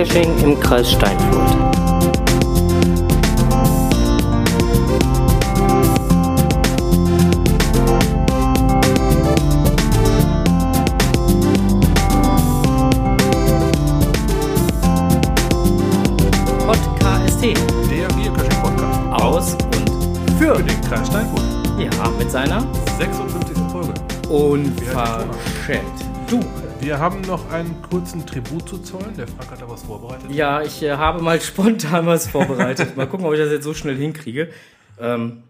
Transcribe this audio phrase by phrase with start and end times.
[0.00, 1.50] Geocaching im Kreis Steinfurt.
[16.66, 21.42] Podcast Der Geocaching-Podcast aus und für den Kreis Steinfurt.
[21.78, 22.64] ja mit seiner
[22.98, 23.54] 56.
[23.70, 23.92] Folge.
[24.30, 25.99] unverschämt.
[26.90, 29.16] Wir haben noch einen kurzen Tribut zu zollen.
[29.16, 30.28] Der Frank hat da was vorbereitet.
[30.32, 32.96] Ja, ich äh, habe mal spontan was vorbereitet.
[32.96, 34.50] Mal gucken, ob ich das jetzt so schnell hinkriege.
[34.98, 35.44] Ähm.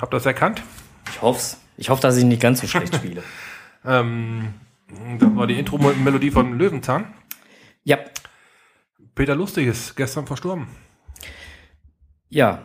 [0.00, 0.62] Habt ihr das erkannt?
[1.10, 1.60] Ich hoff's.
[1.76, 3.22] Ich hoffe, dass ich nicht ganz so schlecht spiele.
[3.84, 4.54] Ähm,
[5.18, 7.06] das war die Intro-Melodie von Löwenzahn.
[7.84, 7.98] ja,
[9.14, 10.66] Peter Lustig ist gestern verstorben.
[12.28, 12.62] ja.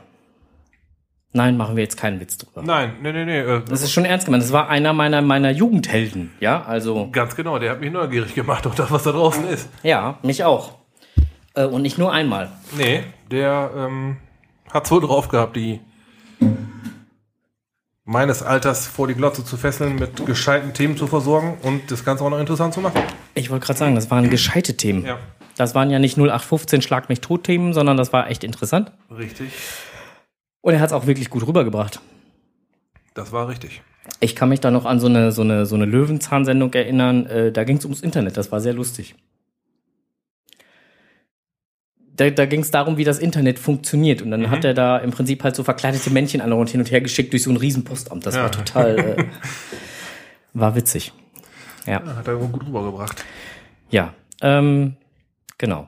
[1.31, 2.63] Nein, machen wir jetzt keinen Witz drüber.
[2.63, 3.39] Nein, nee, nee, nee.
[3.41, 4.41] Äh, Das ist schon ernst gemeint.
[4.43, 6.31] Das war einer meiner, meiner Jugendhelden.
[6.39, 9.69] Ja, also, ganz genau, der hat mich neugierig gemacht auf das, was da draußen ist.
[9.83, 10.73] ja, mich auch.
[11.53, 12.49] Äh, und nicht nur einmal.
[12.75, 14.17] Nee, der ähm,
[14.73, 15.79] hat's wohl drauf gehabt, die
[18.09, 22.23] meines Alters vor die Glotze zu fesseln, mit gescheiten Themen zu versorgen und das Ganze
[22.23, 22.99] auch noch interessant zu machen.
[23.35, 25.05] Ich wollte gerade sagen, das waren gescheite Themen.
[25.05, 25.19] Ja,
[25.57, 28.91] Das waren ja nicht 0815 Schlag mich tot Themen, sondern das war echt interessant.
[29.15, 29.51] richtig.
[30.61, 32.01] Und er hat es auch wirklich gut rübergebracht.
[33.13, 33.81] Das war richtig.
[34.19, 37.27] Ich kann mich da noch an so eine, so eine, so eine Löwenzahn-Sendung erinnern.
[37.27, 38.37] Äh, da ging es ums Internet.
[38.37, 39.15] Das war sehr lustig.
[42.19, 44.21] Da, da ging es darum, wie das Internet funktioniert.
[44.21, 46.91] Und dann hat er da im Prinzip halt so verkleidete Männchen an und hin und
[46.91, 48.25] her geschickt durch so ein Riesenpostamt.
[48.25, 48.43] Das Ja.
[48.43, 49.25] war total, äh,
[50.53, 51.13] war witzig.
[51.85, 52.03] Ja.
[52.15, 53.23] Hat er gut rübergebracht.
[53.89, 54.97] Ja, ähm,
[55.57, 55.87] genau.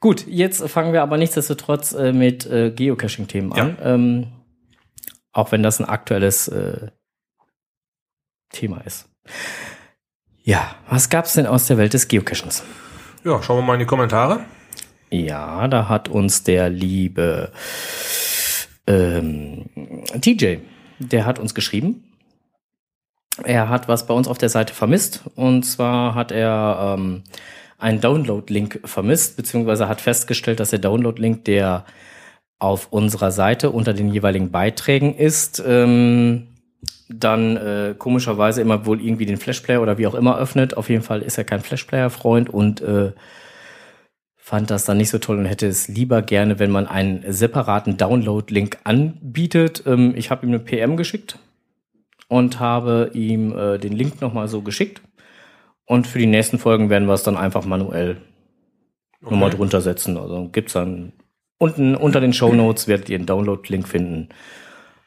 [0.00, 3.76] Gut, jetzt fangen wir aber nichtsdestotrotz äh, mit äh, Geocaching-Themen an.
[3.82, 4.26] Ähm,
[5.32, 6.88] auch wenn das ein aktuelles äh,
[8.50, 9.08] Thema ist.
[10.42, 12.64] Ja, was gab's denn aus der Welt des Geocachings?
[13.24, 14.40] Ja, schauen wir mal in die Kommentare.
[15.10, 17.50] Ja, da hat uns der liebe
[18.86, 19.66] ähm,
[20.20, 20.58] TJ,
[20.98, 22.04] der hat uns geschrieben.
[23.44, 25.22] Er hat was bei uns auf der Seite vermisst.
[25.34, 27.22] Und zwar hat er ähm,
[27.78, 31.84] einen Download-Link vermisst, beziehungsweise hat festgestellt, dass der Download-Link, der
[32.58, 36.48] auf unserer Seite unter den jeweiligen Beiträgen ist, ähm,
[37.08, 40.76] dann äh, komischerweise immer wohl irgendwie den Flashplayer oder wie auch immer öffnet.
[40.76, 43.12] Auf jeden Fall ist er kein Flashplayer-Freund und äh,
[44.40, 47.96] fand das dann nicht so toll und hätte es lieber gerne, wenn man einen separaten
[47.96, 49.84] Download-Link anbietet.
[49.86, 51.38] Ähm, ich habe ihm eine PM geschickt
[52.28, 55.02] und habe ihm äh, den Link nochmal so geschickt.
[55.84, 58.18] Und für die nächsten Folgen werden wir es dann einfach manuell
[59.20, 60.16] nochmal drunter setzen.
[60.16, 61.12] Also gibt's dann
[61.58, 64.28] unten unter den Show Notes werdet ihr einen Download-Link finden.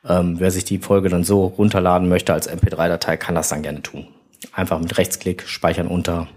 [0.07, 3.81] Ähm, wer sich die Folge dann so runterladen möchte als MP3-Datei, kann das dann gerne
[3.81, 4.07] tun.
[4.51, 6.27] Einfach mit Rechtsklick speichern unter.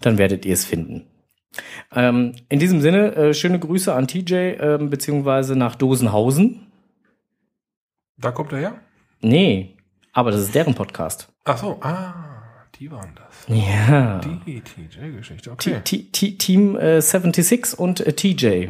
[0.00, 1.06] Dann werdet ihr es finden.
[1.94, 6.66] Ähm, in diesem Sinne, äh, schöne Grüße an TJ, ähm, beziehungsweise nach Dosenhausen.
[8.18, 8.74] Da kommt er her.
[9.20, 9.76] Nee,
[10.12, 11.28] aber das ist deren Podcast.
[11.44, 12.14] Ach so, ah,
[12.78, 13.46] die waren das.
[13.48, 14.20] Ja.
[14.20, 15.80] Die TJ-Geschichte, T okay.
[15.84, 18.68] T T Team äh, 76 und äh, TJ.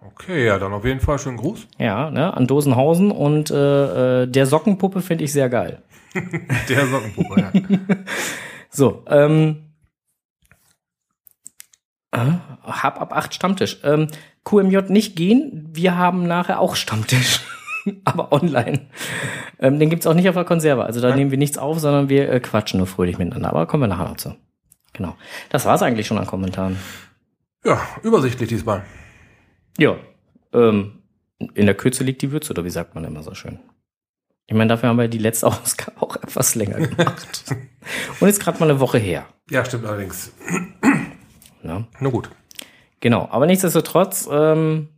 [0.00, 1.66] Okay, ja, dann auf jeden Fall schönen Gruß.
[1.78, 5.82] Ja, ne, an Dosenhausen und äh, äh, der Sockenpuppe finde ich sehr geil.
[6.68, 7.52] Der Sockenpuppe, ja.
[8.70, 9.67] So, ähm, äh,
[12.12, 13.80] hab ab 8 Stammtisch.
[13.84, 14.08] Ähm,
[14.44, 17.40] QMJ nicht gehen, wir haben nachher auch Stammtisch.
[18.04, 18.88] Aber online.
[19.58, 20.84] Ähm, den gibt's auch nicht auf der Konserve.
[20.84, 23.50] Also da nehmen wir nichts auf, sondern wir äh, quatschen nur fröhlich miteinander.
[23.50, 24.34] Aber kommen wir nachher noch zu.
[24.92, 25.16] Genau.
[25.50, 26.76] Das war's eigentlich schon an Kommentaren.
[27.64, 28.84] Ja, übersichtlich diesmal.
[29.78, 29.96] Ja.
[30.52, 31.02] Ähm,
[31.54, 33.58] in der Kürze liegt die Würze, oder wie sagt man immer so schön.
[34.46, 37.44] Ich meine, dafür haben wir die letzte Ausgabe auch etwas länger gemacht.
[38.20, 39.26] Und jetzt gerade mal eine Woche her.
[39.50, 40.32] Ja, stimmt allerdings.
[41.62, 41.86] Ne?
[42.00, 42.30] Na gut.
[43.00, 44.88] Genau, aber nichtsdestotrotz ähm,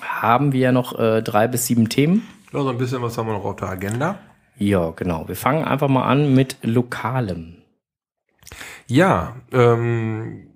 [0.00, 2.26] haben wir ja noch äh, drei bis sieben Themen.
[2.52, 4.18] Ja, so ein bisschen was haben wir noch auf der Agenda.
[4.56, 5.26] Ja, genau.
[5.26, 7.56] Wir fangen einfach mal an mit Lokalem.
[8.86, 10.53] Ja, ähm,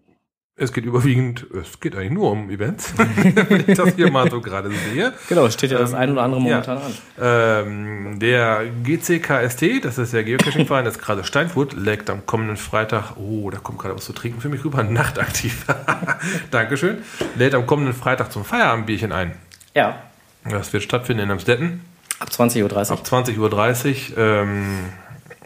[0.58, 4.40] es geht überwiegend, es geht eigentlich nur um Events, wenn ich das hier mal so
[4.40, 5.12] gerade sehe.
[5.28, 6.46] Genau, es steht ja das ein oder andere ja.
[6.46, 6.94] momentan an.
[7.20, 13.50] Ähm, der GCKST, das ist der Geocaching-Verein des Kreis Steinfurt, legt am kommenden Freitag, oh,
[13.50, 15.64] da kommt gerade was zu trinken für mich rüber, nachtaktiv.
[16.50, 16.98] Dankeschön.
[17.36, 19.32] Lädt am kommenden Freitag zum Feierabendbierchen ein.
[19.74, 20.02] Ja,
[20.44, 21.80] Das wird stattfinden in Amstetten
[22.18, 22.78] ab 20.30 Uhr.
[22.78, 24.84] ab 20.30 Uhr ähm,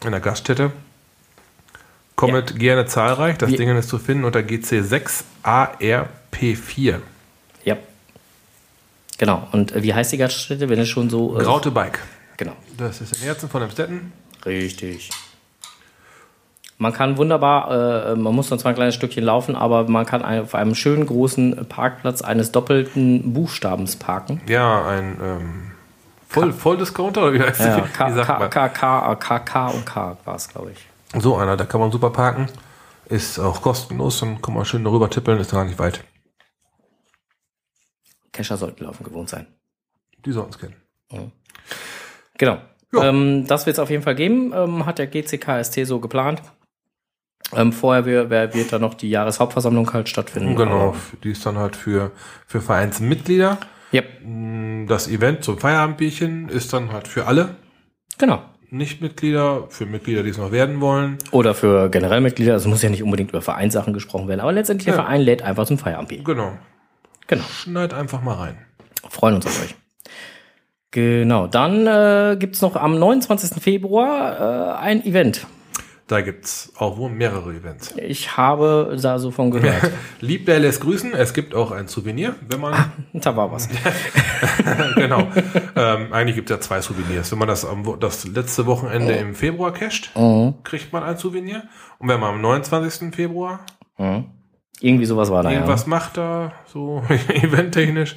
[0.05, 0.73] in der Gaststätte.
[2.23, 3.37] Kommt gerne zahlreich.
[3.39, 6.99] Das Wir- Ding ist zu finden unter GC6ARP4.
[7.65, 7.77] Ja.
[9.19, 9.49] Genau.
[9.53, 11.39] Und äh, wie heißt die Gaststätte, wenn es schon so.
[11.39, 11.99] Äh, Graute Bike.
[12.37, 12.53] Genau.
[12.77, 14.13] Das ist im Herzen von Emstetten.
[14.47, 15.11] Richtig.
[16.79, 20.25] Man kann wunderbar, äh, man muss noch zwar ein kleines Stückchen laufen, aber man kann
[20.25, 24.41] auf einem schönen großen Parkplatz eines doppelten Buchstabens parken.
[24.49, 25.71] Ja, ein ähm,
[26.29, 27.83] Voll, Volldiscounter oder wie heißt Ja?
[27.93, 28.49] K, K?
[28.49, 30.79] K, K, K, K und K war es, glaube ich.
[31.19, 32.49] So einer, da kann man super parken.
[33.07, 36.05] Ist auch kostenlos, dann kann man schön darüber tippeln, ist gar nicht weit.
[38.33, 39.47] Kescher sollten laufen gewohnt sein.
[40.25, 40.77] Die sollten es kennen.
[42.39, 42.59] Genau.
[42.95, 43.05] Ja.
[43.05, 46.43] Ähm, das wird es auf jeden Fall geben, ähm, hat der GCKST so geplant.
[47.55, 50.57] Ähm, vorher wird, wird da noch die Jahreshauptversammlung halt stattfinden.
[50.57, 52.13] Genau, die ist dann halt für,
[52.47, 53.59] für Vereinsmitglieder.
[53.91, 54.03] ja,
[54.87, 57.57] Das Event zum Feierabendbierchen ist dann halt für alle
[58.17, 58.43] genau.
[58.73, 61.19] Nicht-Mitglieder, für Mitglieder, die es noch werden wollen.
[61.31, 64.87] Oder für generell Mitglieder, also muss ja nicht unbedingt über Vereinssachen gesprochen werden, aber letztendlich
[64.87, 65.03] der Ja.
[65.03, 66.25] Verein lädt einfach zum Feierabendbier.
[66.25, 66.53] Genau.
[67.27, 67.45] Genau.
[67.45, 68.57] Schneid einfach mal rein.
[69.11, 69.75] Freuen uns auf euch.
[70.91, 73.63] Genau, dann äh, gibt's noch am 29.
[73.63, 75.47] Februar äh, ein Event.
[76.07, 77.95] Da gibt's auch wohl mehrere Events.
[77.97, 79.91] Ich habe da so von gehört.
[80.21, 81.15] Lieb, der lässt grüßen.
[81.15, 82.93] Es gibt auch ein Souvenir, wenn man.
[83.13, 83.69] da war was.
[84.97, 85.29] genau.
[85.77, 87.31] ähm, eigentlich gibt's ja zwei Souvenirs.
[87.33, 90.55] Wenn man das, am, das letzte Wochenende im Februar casht, Mhm.
[90.65, 91.65] kriegt man ein Souvenir.
[91.99, 93.15] Und wenn man am 29.
[93.15, 93.61] Februar
[93.99, 94.25] Mhm.
[94.81, 95.51] Irgendwie sowas war da.
[95.51, 95.57] Ja.
[95.57, 98.17] irgendwas macht, da so eventtechnisch,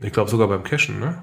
[0.00, 1.22] ich glaube sogar beim Cashen, ne?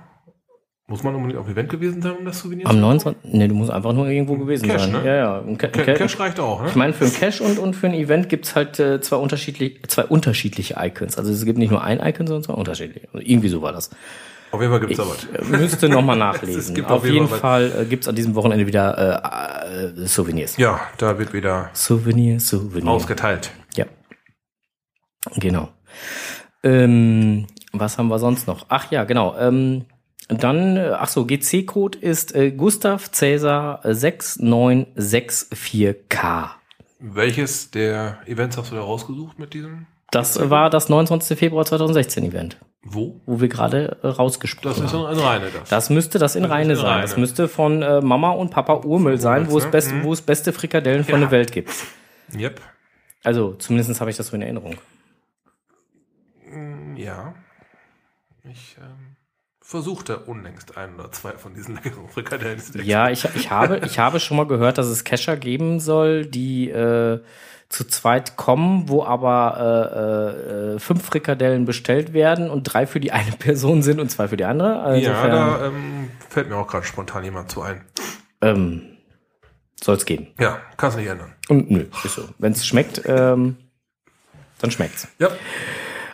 [0.88, 3.34] Muss man unbedingt auf Event gewesen sein, um das Souvenir Am zu 29.
[3.34, 4.92] Nee, du musst einfach nur irgendwo gewesen Cash, sein.
[4.92, 5.04] ne?
[5.04, 5.40] Ja, ja.
[5.42, 6.70] Ein Ca Ca- Ca Cash reicht auch, ne?
[6.70, 9.82] ich meine, für ein Cash und, und für ein Event gibt's halt äh, zwei, unterschiedlich,
[9.88, 11.18] zwei unterschiedliche Icons.
[11.18, 13.08] Also es gibt nicht nur ein Icon, sondern zwei unterschiedliche.
[13.14, 13.90] Also irgendwie so war das.
[14.52, 15.50] Auf jeden Fall gibt's Ich da was.
[15.50, 16.76] äh, müsste nochmal Es nachlesen.
[16.76, 17.40] gibt auf, auf jeden Fall
[17.72, 19.24] Fall äh, gibt's an diesem Wochenende wieder
[19.66, 20.56] äh, äh, Souvenirs.
[20.58, 22.92] Ja, da wird wieder Souvenir, Souvenir.
[22.92, 23.50] ausgeteilt.
[23.76, 23.86] Ja.
[25.38, 25.70] Genau.
[26.64, 28.68] Ähm, was haben wir sonst noch?
[28.70, 29.36] Ach ja, genau.
[29.40, 29.86] Ähm,
[30.28, 36.50] dann, äh, ach so, GC-Code ist äh, Gustav Cäsar 6964K.
[37.00, 39.88] Welches der Events hast du da rausgesucht mit diesem?
[40.12, 41.38] Das war das 29.
[41.38, 43.20] Februar 2016 Event, Wo?
[43.26, 45.06] wo wir gerade äh, rausgesprochen Das ist haben.
[45.08, 45.70] ein Reine, das.
[45.70, 46.86] Das müsste das in Das Reine in sein.
[46.86, 47.02] Rheine.
[47.02, 49.72] Das müsste von äh, Mama und Papa Urmel sein, wo es, ne?
[49.72, 50.04] best, Mhm.
[50.04, 51.20] wo es beste Frikadellen von Ja.
[51.22, 51.72] der Welt gibt.
[52.36, 52.62] Yep.
[53.24, 54.76] Also, zumindest habe ich das so in Erinnerung.
[56.96, 57.34] Ja.
[58.50, 59.16] Ich ähm,
[59.76, 62.62] versuchte unlängst ein oder zwei von diesen leckeren Frikadellen.
[62.84, 66.70] Ja, ich, ich, habe, ich habe schon mal gehört, dass es Kescher geben soll, die
[66.70, 67.20] äh,
[67.68, 73.12] zu zweit kommen, wo aber äh, äh, fünf Frikadellen bestellt werden und drei für die
[73.12, 74.80] eine Person sind und zwei für die andere.
[74.80, 77.84] Also Ja, da ähm, fällt mir auch gerade spontan jemand zu ein.
[78.42, 78.82] ähm,
[79.84, 80.28] soll es geben.
[80.40, 81.34] Ja, kannst nicht ändern.
[81.50, 82.24] Und nö, ist so.
[82.38, 83.58] Wenn es schmeckt, ähm,
[84.62, 85.10] dann schmeckt's.
[85.20, 85.30] Ja,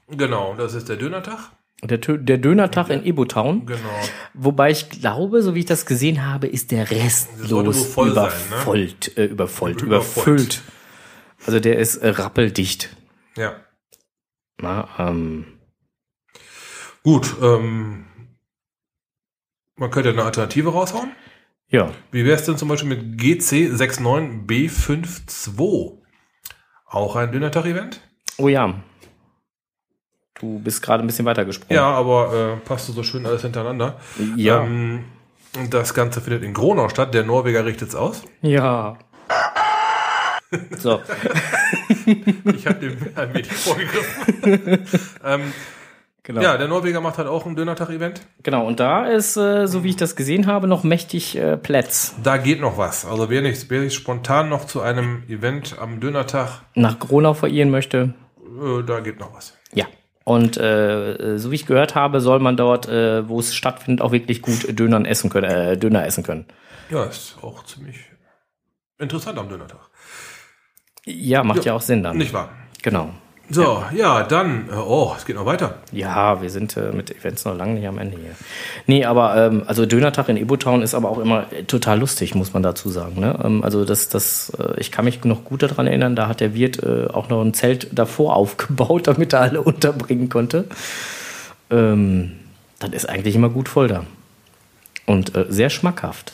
[0.10, 1.38] Genau, das ist der Dönertag.
[1.84, 3.68] Der, der Dönertag in Ibo-Town.
[3.68, 3.80] Genau.
[4.34, 8.58] Wobei ich glaube, so wie ich das gesehen habe, ist der restlos voll sein, ne?
[9.16, 9.84] äh, übervollt, Übervollt.
[9.84, 10.62] überfüllt.
[11.46, 12.96] Also der ist äh, rappeldicht.
[13.36, 13.56] Ja.
[14.62, 15.46] Na, ähm,
[17.04, 18.06] Gut, ähm,
[19.78, 21.12] man könnte eine Alternative raushauen.
[21.70, 25.98] ja, Wie wäre es denn zum Beispiel mit GC69B52?
[26.86, 28.02] Auch ein Dönertag-Event?
[28.38, 28.84] oh ja.
[30.40, 31.76] Du bist gerade ein bisschen weiter gesprungen.
[31.76, 34.00] Ja, aber äh, passt so schön alles hintereinander.
[34.38, 34.64] Ja.
[34.64, 35.04] Ähm,
[35.70, 37.14] das Ganze findet in Gronau statt.
[37.14, 38.24] Der Norweger richtet's aus.
[38.42, 38.98] Ja.
[40.78, 41.02] So,
[42.56, 44.80] Ich habe dem ein wenig vorgegriffen.
[45.26, 45.54] ähm,
[46.24, 46.42] genau.
[46.42, 48.22] Ja, der Norweger macht halt auch ein Dönertag-Event.
[48.44, 52.16] Genau, und da ist, äh, so wie ich das gesehen habe, noch mächtig äh, Plätz.
[52.24, 53.06] Da geht noch was.
[53.06, 57.70] Also wer nicht, wer nicht spontan noch zu einem Event am Dönertag, Nach Gronau verirren
[57.70, 58.14] möchte.
[58.40, 59.54] äh, da geht noch was.
[59.74, 59.86] Ja.
[60.24, 64.12] Und äh, so wie ich gehört habe, soll man dort, äh, wo es stattfindet, auch
[64.12, 66.46] wirklich gut Dönern essen können, äh, Döner essen können.
[66.90, 67.98] Ja, ist auch ziemlich
[69.00, 69.89] interessant am Dönertag.
[71.06, 72.18] Ja, macht ja, auch Sinn dann.
[72.18, 72.50] Nicht wahr?
[72.82, 73.10] Genau.
[73.52, 75.80] So, ja, dann, äh, oh, es geht noch weiter.
[75.92, 78.36] Ja, wir sind äh, mit Events noch lange nicht am Ende hier.
[78.86, 82.54] Nee, aber ähm, also Dönertag in Ibotown ist aber auch immer äh, total lustig, muss
[82.54, 83.20] man dazu sagen.
[83.20, 83.40] Ne?
[83.44, 86.54] Ähm, also das, das, äh, ich kann mich noch gut daran erinnern, da hat der
[86.54, 90.66] Wirt äh, auch noch ein Zelt davor aufgebaut, damit er alle unterbringen konnte.
[91.72, 92.34] Ähm,
[92.78, 94.04] dann ist eigentlich immer gut voll da.
[95.08, 96.34] Und äh, sehr schmackhaft.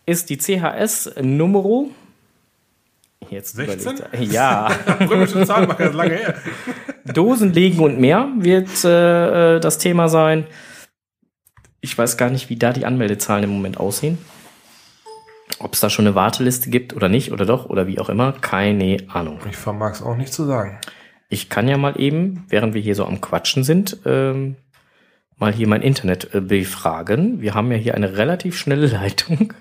[0.06, 1.90] Ist die CHS-Numero.
[3.30, 3.80] Jetzt 16?
[3.98, 4.68] überlegt er- Ja.
[5.10, 6.36] Römische Zahlmacher, das ist lange her.
[7.14, 10.46] Dosen legen und mehr wird äh, äh, das Thema sein.
[11.82, 14.18] Ich weiß gar nicht, wie da die Anmeldezahlen im Moment aussehen.
[15.60, 18.34] Ob es da schon eine Warteliste gibt oder nicht oder doch oder wie auch immer,
[18.34, 19.40] keine Ahnung.
[19.50, 20.80] Ich vermag es auch nicht zu sagen.
[21.30, 24.56] Ich kann ja mal eben, während wir hier so am Quatschen sind, ähm,
[25.38, 27.42] mal hier mein Internet äh, befragen.
[27.42, 29.54] Wir haben ja hier eine relativ schnelle Leitung.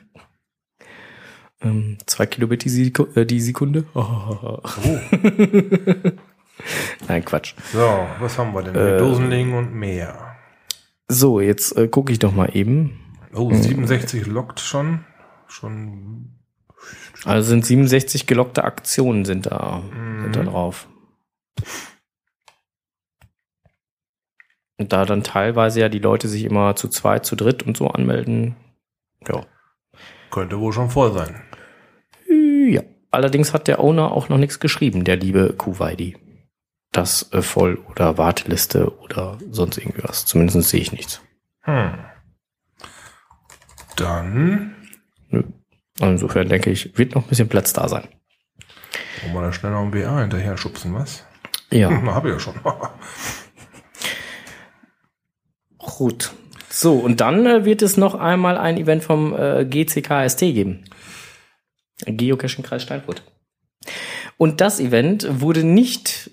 [1.62, 3.84] Ähm, zwei Kilobit die, äh, die Sekunde.
[3.94, 4.60] Oh.
[7.08, 7.54] Nein, Quatsch.
[7.72, 8.74] So, was haben wir denn?
[8.74, 8.98] Äh.
[8.98, 10.36] Dosenlegen und mehr.
[11.08, 13.00] So, jetzt äh, gucke ich doch mal eben.
[13.34, 15.04] Oh, 67 lockt schon.
[15.46, 16.32] Schon.
[17.24, 19.82] Also sind 67 gelockte Aktionen sind da,
[20.22, 20.88] sind da drauf.
[24.78, 27.88] Und da dann teilweise ja die Leute sich immer zu zweit, zu dritt und so
[27.88, 28.56] anmelden.
[29.26, 29.44] Ja.
[30.30, 31.42] Könnte wohl schon voll sein.
[32.68, 32.82] Ja.
[33.10, 36.16] Allerdings hat der Owner auch noch nichts geschrieben, der liebe Kuwaidi.
[36.96, 40.24] Das äh, voll oder Warteliste oder sonst irgendwas.
[40.24, 41.20] Zumindest sehe ich nichts.
[41.60, 41.92] Hm.
[43.96, 44.74] Dann
[45.28, 45.42] Nö.
[46.00, 48.08] Insofern denke ich, wird noch ein bisschen Platz da sein.
[49.24, 51.22] wollen wir da schnell noch ein BA hinterher schubsen, was?
[51.70, 51.90] Ja.
[51.90, 52.54] Hm, hab ich ja schon.
[55.78, 56.32] Gut.
[56.70, 60.84] So, und dann äh, wird es noch einmal ein Event vom äh, GCKST geben.
[62.06, 63.22] Geocaching Kreis Steinfurt.
[64.38, 66.30] Und das Event wurde nicht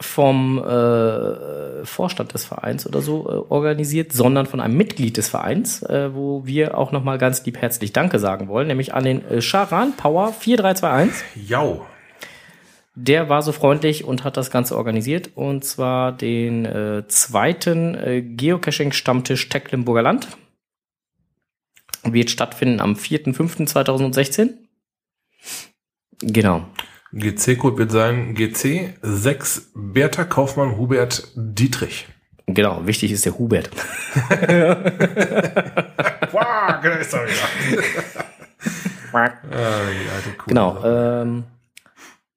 [0.00, 5.82] vom äh, Vorstand des Vereins oder so äh, organisiert, sondern von einem Mitglied des Vereins,
[5.82, 9.24] äh, wo wir auch noch mal ganz lieb herzlich Danke sagen wollen, nämlich an den
[9.28, 11.48] äh, Charan Power 4321.
[11.48, 11.86] Jau.
[12.96, 15.30] Der war so freundlich und hat das Ganze organisiert.
[15.34, 20.28] Und zwar den äh, zweiten äh, Geocaching-Stammtisch Tecklenburger Land.
[22.04, 24.50] Wird stattfinden am 4.5.2016.
[26.20, 26.66] Genau.
[27.14, 32.08] GC-Code wird sein GC 6 Bertha Kaufmann Hubert Dietrich.
[32.46, 32.86] Genau.
[32.86, 33.70] Wichtig ist der Hubert.
[36.34, 38.24] Wow, da ist er wieder.
[39.12, 40.48] ah, die alte Kuh.
[40.48, 40.84] Genau.
[40.84, 41.44] Ähm,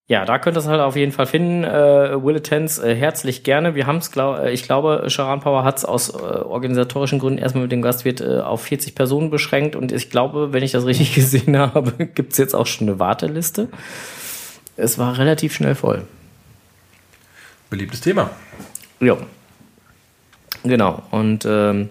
[0.10, 1.64] ja, da könnt ihr es halt auf jeden Fall finden.
[1.64, 3.74] Äh, Willetens, äh, herzlich gerne.
[3.74, 7.40] Wir haben es, glaub, äh, ich glaube, Charan Power hat es aus äh, organisatorischen Gründen
[7.40, 10.86] erstmal mit dem Gastwirt äh, auf 40 Personen beschränkt und ich glaube, wenn ich das
[10.86, 13.68] richtig gesehen habe, gibt es jetzt auch schon eine Warteliste.
[14.78, 16.04] Es war relativ schnell voll.
[17.70, 18.30] Beliebtes Thema.
[19.00, 19.18] Ja.
[20.64, 21.04] Genau.
[21.12, 21.90] Und ähm,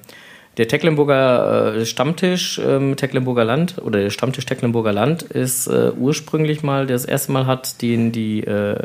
[0.57, 6.63] der Tecklenburger äh, Stammtisch ähm, Tecklenburger Land oder der Stammtisch Tecklenburger Land ist äh, ursprünglich
[6.63, 8.77] mal, das erste Mal hat den die äh,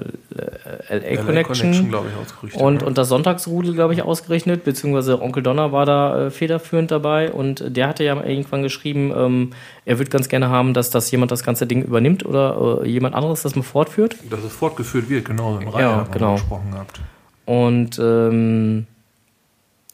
[0.89, 2.61] LA, Connection, glaube ich, ausgerichtet.
[2.61, 2.87] und, ne?
[2.87, 7.63] und das Sonntagsrudel, glaube ich, ausgerechnet, beziehungsweise Onkel Donner war da äh, federführend dabei und
[7.65, 9.51] der hatte ja irgendwann geschrieben, ähm,
[9.85, 13.15] er würde ganz gerne haben, dass das jemand das ganze Ding übernimmt oder äh, jemand
[13.15, 14.17] anderes das mal fortführt.
[14.29, 15.57] Dass es fortgeführt wird, genau.
[15.57, 16.33] In Reihe Ja, genau.
[16.33, 16.99] gesprochen gehabt.
[17.45, 18.87] Und ähm,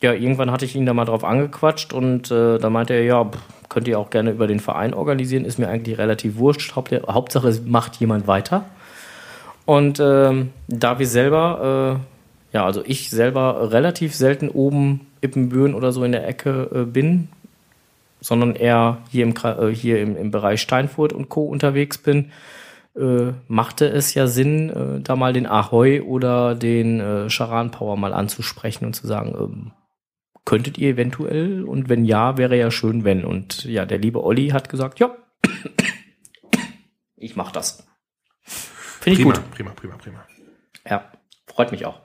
[0.01, 3.25] ja, irgendwann hatte ich ihn da mal drauf angequatscht und äh, da meinte er, ja,
[3.25, 3.39] pff,
[3.69, 6.75] könnt ihr auch gerne über den Verein organisieren, ist mir eigentlich relativ wurscht.
[6.75, 8.65] Haupt, Hauptsache, es macht jemand weiter.
[9.65, 11.99] Und ähm, da wir selber,
[12.53, 16.85] äh, ja, also ich selber relativ selten oben Ippenbüren oder so in der Ecke äh,
[16.85, 17.27] bin,
[18.21, 21.43] sondern eher hier im, äh, hier im, im Bereich Steinfurt und Co.
[21.43, 22.31] unterwegs bin,
[22.95, 27.97] äh, machte es ja Sinn, äh, da mal den Ahoi oder den äh, Charan Power
[27.97, 29.71] mal anzusprechen und zu sagen, ähm,
[30.47, 33.25] könntet ihr eventuell und wenn ja, wäre ja schön, wenn.
[33.25, 35.13] Und ja, der liebe Olli hat gesagt, ja,
[37.17, 37.85] ich mach das.
[39.01, 39.51] Finde ich Prima, gut.
[39.51, 40.25] prima, prima, prima.
[40.89, 41.11] Ja,
[41.47, 41.99] freut mich auch.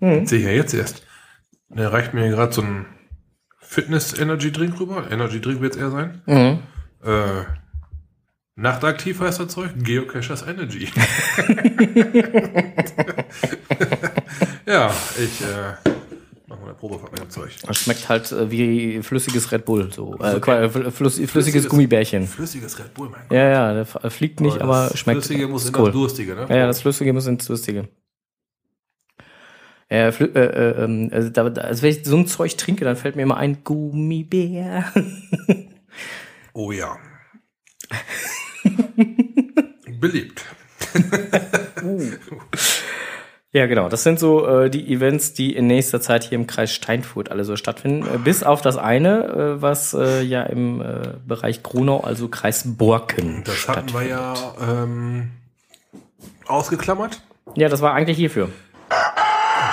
[0.00, 1.06] Sehe ich ja jetzt erst.
[1.68, 2.86] Da reicht mir gerade so ein
[3.58, 5.10] Fitness-Energy-Drink rüber.
[5.10, 6.22] Energy-Drink wird es eher sein.
[6.24, 6.60] Mhm.
[7.04, 7.44] Äh,
[8.54, 9.72] nachtaktiv heißt das Zeug.
[9.76, 10.88] Geocachers Energy.
[14.66, 15.74] ja, ich äh,
[16.64, 17.52] eine Probefahrt mit dem Zeug.
[17.66, 20.14] Das schmeckt halt äh, wie flüssiges Red Bull, so.
[20.20, 20.40] Äh, Okay.
[20.40, 22.26] qua- fl- flüss, flüssiges Gummibärchen.
[22.26, 23.36] Flüssiges Red Bull, mein Gott.
[23.36, 25.24] Ja, ja, der fliegt nicht, aber das schmeckt.
[25.24, 25.84] Flüssige muss in cool.
[25.86, 26.46] das Durstige, ne?
[26.48, 27.88] Ja, ja, das Flüssige muss ins Lustige.
[29.90, 33.16] Ja, äh, äh, ähm, also, da, also wenn ich so ein Zeug trinke, dann fällt
[33.16, 34.92] mir immer ein Gummibär.
[36.56, 36.96] Oh ja.
[40.00, 40.44] Beliebt.
[43.54, 43.88] Ja, genau.
[43.88, 47.44] Das sind so äh, die Events, die in nächster Zeit hier im Kreis Steinfurt alle
[47.44, 48.04] so stattfinden.
[48.12, 52.64] Äh, bis auf das eine, äh, was äh, ja im äh, Bereich Grunau, also Kreis
[52.66, 53.44] Borken.
[53.44, 55.30] Das hatten wir ja ähm,
[56.48, 57.20] ausgeklammert.
[57.54, 58.48] Ja, das war eigentlich hierfür.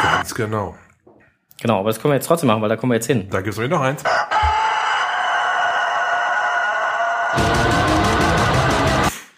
[0.04, 0.76] Ganz genau.
[1.60, 3.30] Genau, aber das können wir jetzt trotzdem machen, weil da kommen wir jetzt hin.
[3.32, 4.04] Da gibt es noch eins.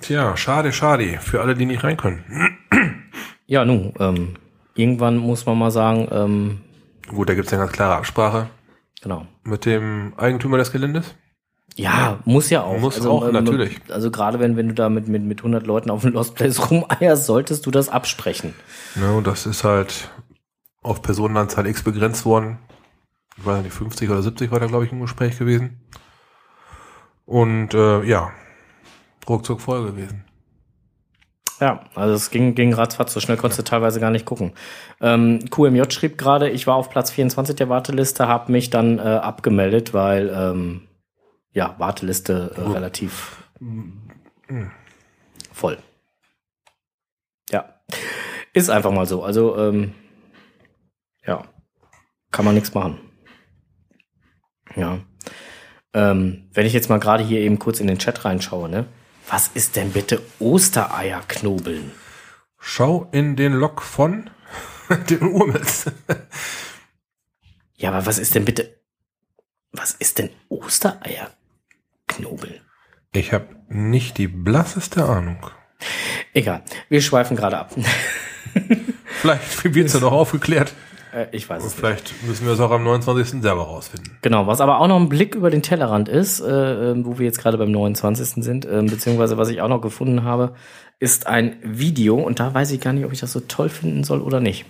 [0.00, 1.18] Tja, schade, schade.
[1.20, 2.24] Für alle, die nicht rein können.
[3.46, 4.34] Ja, nun, ähm,
[4.74, 6.60] irgendwann muss man mal sagen, ähm,
[7.08, 8.50] Gut, da gibt's eine ganz klare Absprache
[9.00, 9.26] genau.
[9.42, 11.14] mit dem Eigentümer des Geländes.
[11.74, 12.74] Ja, muss ja auch.
[12.74, 13.80] ähm, Muss auch, natürlich.
[13.88, 16.70] Also gerade wenn, wenn du da mit, mit, mit 100 Leuten auf dem Lost Place
[16.70, 18.52] rumeierst, solltest du das absprechen.
[18.96, 20.10] Ne, und das ist halt
[20.82, 22.58] auf Personenanzahl X begrenzt worden.
[23.36, 25.80] Ich weiß nicht, 50 oder 70 war da, glaube ich, im Gespräch gewesen.
[27.24, 28.32] Und äh, ja,
[29.28, 30.24] ruckzuck voll gewesen.
[31.60, 34.52] Ja, also es ging, ging ratzfatz, so schnell konntest du teilweise gar nicht gucken.
[35.00, 39.02] Ähm, QMJ schrieb gerade, ich war auf Platz 24 der Warteliste, habe mich dann äh,
[39.02, 40.88] abgemeldet, weil ähm,
[41.52, 43.42] ja, Warteliste äh, relativ
[45.52, 45.78] voll.
[47.50, 47.80] Ja,
[48.52, 49.24] ist einfach mal so.
[49.24, 49.94] Also ähm,
[51.26, 51.42] ja,
[52.30, 53.00] kann man nichts machen.
[54.76, 55.00] Ja.
[55.94, 58.86] Ähm, wenn ich jetzt mal gerade hier eben kurz in den Chat reinschaue, ne?
[59.30, 61.92] Was ist denn bitte Ostereierknobeln?
[62.58, 64.30] Schau in den Log von
[65.10, 65.84] den Urmels.
[67.74, 68.80] Ja, aber was ist denn bitte.
[69.72, 72.62] Was ist denn Ostereierknobeln?
[73.12, 75.50] Ich habe nicht die blasseste Ahnung.
[76.32, 77.74] Egal, wir schweifen gerade ab.
[79.20, 80.72] Vielleicht wird es ja noch aufgeklärt.
[81.14, 81.78] Äh, ich weiß es nicht.
[81.78, 83.42] Vielleicht müssen wir es auch am 29.
[83.42, 84.16] selber rausfinden.
[84.22, 87.26] Genau, was aber auch noch ein Blick über den Tellerrand ist, äh, äh, wo wir
[87.26, 88.42] jetzt gerade beim 29.
[88.44, 90.54] sind, äh, beziehungsweise was ich auch noch gefunden habe,
[90.98, 94.04] ist ein Video und da weiß ich gar nicht, ob ich das so toll finden
[94.04, 94.64] soll oder nicht.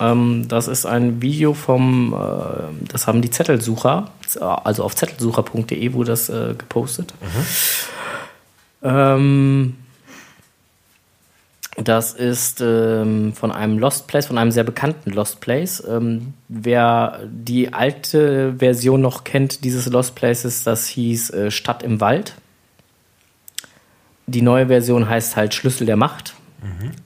[0.00, 6.10] Ähm, das ist ein Video vom, äh, das haben die Zettelsucher, also auf zettelsucher.de wurde
[6.10, 7.14] das äh, gepostet.
[8.82, 9.76] Ähm,
[11.76, 15.82] das ist ähm, von einem Lost Place, von einem sehr bekannten Lost Place.
[15.88, 22.00] Ähm, wer die alte Version noch kennt dieses Lost Places, das hieß äh, Stadt im
[22.00, 22.34] Wald.
[24.26, 26.34] Die neue Version heißt halt Schlüssel der Macht.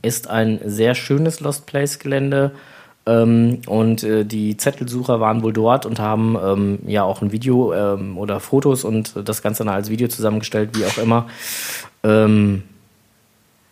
[0.02, 2.52] Ist ein sehr schönes Lost Place Gelände.
[3.07, 7.72] Ähm, und äh, die Zettelsucher waren wohl dort und haben ähm, ja auch ein Video
[7.72, 11.29] ähm, oder Fotos und das Ganze dann als Video zusammengestellt, wie auch immer.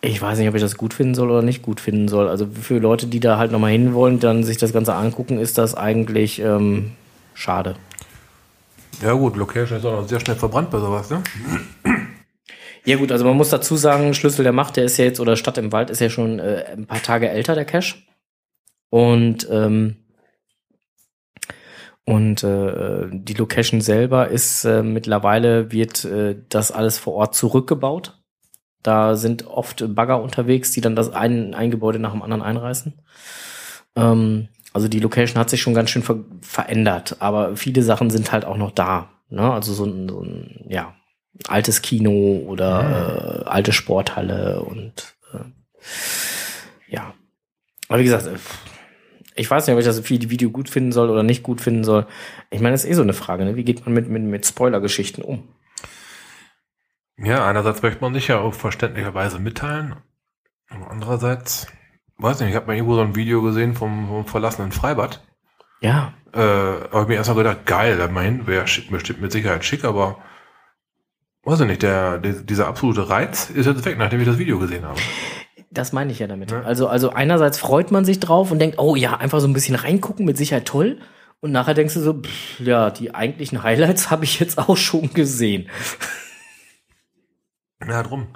[0.05, 2.27] Ich weiß nicht, ob ich das gut finden soll oder nicht gut finden soll.
[2.27, 5.73] Also für Leute, die da halt nochmal hinwollen, dann sich das Ganze angucken, ist das
[5.73, 6.91] eigentlich ähm,
[7.33, 7.75] schade.
[9.01, 11.23] Ja gut, Location ist auch noch sehr schnell verbrannt bei sowas, ne?
[12.85, 15.35] Ja gut, also man muss dazu sagen, Schlüssel der Macht, der ist ja jetzt, oder
[15.35, 17.95] Stadt im Wald ist ja schon äh, ein paar Tage älter, der Cache.
[18.91, 19.95] Und, ähm,
[22.05, 28.19] und äh, die Location selber ist äh, mittlerweile, wird äh, das alles vor Ort zurückgebaut.
[28.85, 32.93] Da sind oft Bagger unterwegs, die dann das ein, ein Gebäude nach dem anderen einreißen.
[33.95, 38.31] Ähm, also die Location hat sich schon ganz schön ver verändert, aber viele Sachen sind
[38.31, 39.09] halt auch noch da.
[39.29, 39.51] Ne?
[39.51, 40.93] Also so ein, so ein ja,
[41.47, 45.39] altes Kino oder äh, alte Sporthalle und äh,
[46.87, 47.15] ja.
[47.87, 48.37] Aber wie gesagt, äh,
[49.35, 52.05] ich weiß nicht, ob ich das Video gut finden soll oder nicht gut finden soll.
[52.51, 53.55] Ich meine, das ist eh so eine Frage, ne?
[53.55, 55.43] Wie geht man mit, mit, mit Spoiler-Geschichten um?
[57.17, 59.95] Ja, einerseits möchte man sich ja auch verständlicherweise mitteilen.
[60.71, 61.67] Und andererseits,
[62.17, 65.23] weiß nicht, ich habe mal irgendwo so ein Video gesehen vom, vom verlassenen Freibad.
[65.81, 69.85] Ja, Äh, habe ich mir erstmal gedacht, geil, immerhin wäre schick, bestimmt mit Sicherheit schick,
[69.85, 70.17] aber
[71.43, 74.59] weiß ich nicht, der, der, dieser absolute Reiz ist jetzt weg, nachdem ich das Video
[74.59, 74.99] gesehen habe.
[75.71, 76.51] Das meine ich ja damit.
[76.51, 76.61] Ja.
[76.63, 79.75] Also, also einerseits freut man sich drauf und denkt, oh ja, einfach so ein bisschen
[79.75, 80.99] reingucken, mit Sicherheit toll.
[81.39, 85.13] Und nachher denkst du so, pff, ja, die eigentlichen Highlights habe ich jetzt auch schon
[85.13, 85.69] gesehen.
[87.81, 88.27] Ja, drum.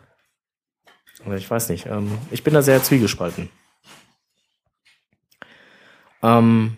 [1.36, 1.86] Ich weiß nicht.
[1.86, 3.50] Ähm, ich bin da sehr zwiegespalten.
[6.22, 6.78] Ähm,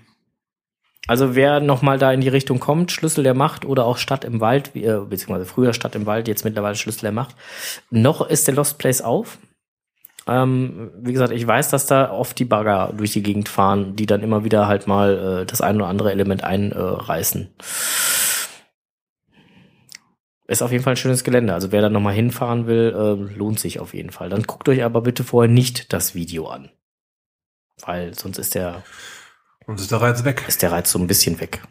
[1.08, 4.24] also wer noch mal da in die Richtung kommt, Schlüssel der Macht oder auch Stadt
[4.24, 7.36] im Wald, äh, beziehungsweise früher Stadt im Wald, jetzt mittlerweile Schlüssel der Macht,
[7.90, 9.38] noch ist der Lost Place auf.
[10.28, 14.06] Ähm, wie gesagt, ich weiß, dass da oft die Bagger durch die Gegend fahren, die
[14.06, 17.50] dann immer wieder halt mal äh, das ein oder andere Element einreißen.
[20.48, 21.54] Ist auf jeden Fall ein schönes Gelände.
[21.54, 24.30] Also wer da noch mal hinfahren will, äh, lohnt sich auf jeden Fall.
[24.30, 26.70] Dann guckt euch aber bitte vorher nicht das Video an.
[27.86, 28.84] Weil sonst ist der
[29.66, 30.44] Und ist der Reiz weg.
[30.48, 31.62] ist der Reiz so ein bisschen weg.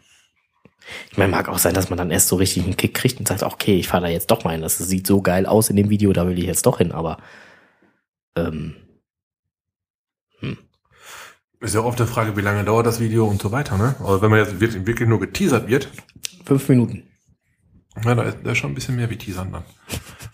[1.11, 3.27] Ich meine, mag auch sein, dass man dann erst so richtig einen Kick kriegt und
[3.27, 4.61] sagt, okay, ich fahre da jetzt doch mal hin.
[4.61, 7.17] Das sieht so geil aus in dem Video, da will ich jetzt doch hin, aber
[8.35, 8.75] ähm,
[11.61, 13.95] Ist ja auch oft die Frage, wie lange dauert das Video und so weiter, ne?
[13.99, 15.89] Also wenn man jetzt wirklich, wirklich nur geteasert wird,
[16.43, 17.03] fünf Minuten.
[18.03, 19.63] Ja, da ist, da ist schon ein bisschen mehr wie teasern dann.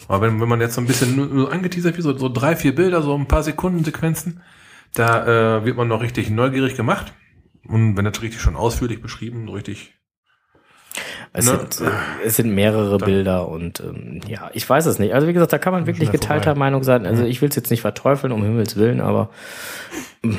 [0.07, 2.55] Aber wenn, wenn man jetzt so ein bisschen nur, nur angeteasert wird, so, so drei,
[2.55, 4.41] vier Bilder, so ein paar Sekunden Sequenzen,
[4.93, 7.13] da äh, wird man noch richtig neugierig gemacht.
[7.67, 9.93] Und wenn das richtig schon ausführlich beschrieben, richtig
[11.33, 11.67] Es, Ne?
[11.69, 11.81] sind,
[12.23, 15.13] es sind mehrere Bilder und ähm, ja, ich weiß es nicht.
[15.13, 16.59] Also wie gesagt, da kann man wirklich geteilter vorbei.
[16.59, 17.05] Meinung sein.
[17.05, 19.29] Also ich will es jetzt nicht verteufeln, um Himmels Willen, aber
[20.23, 20.35] mm,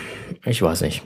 [0.46, 1.02] ich weiß nicht.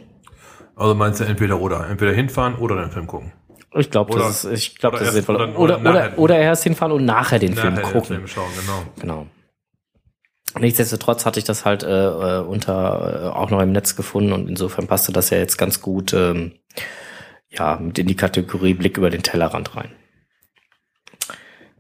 [0.77, 3.33] Also meinst du entweder oder, entweder hinfahren oder den Film gucken.
[3.75, 5.37] Ich glaube, das ist, ich glaube, das ist sinnvoll.
[5.37, 8.17] oder- Oder, oder oder, erst hinfahren und nachher den Film Nachher den gucken.
[8.17, 8.83] Film schauen, genau.
[9.01, 9.27] Genau.
[10.59, 14.49] Nichtsdestotrotz hatte ich das halt äh, äh, unter äh, auch noch im Netz gefunden und
[14.51, 16.53] insofern passte das ja jetzt ganz gut ähm,
[17.49, 19.93] ja mit in die Kategorie Blick über den Tellerrand rein.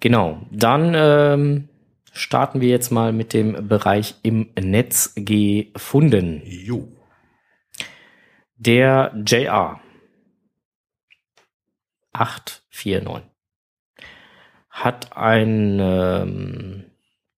[0.00, 0.40] Genau.
[0.50, 1.68] Dann ähm,
[2.12, 6.40] starten wir jetzt mal mit dem Bereich im Netz gefunden.
[6.46, 6.88] Jo.
[8.56, 9.80] Der JR
[12.12, 13.32] 849
[14.72, 16.84] hat ein ähm,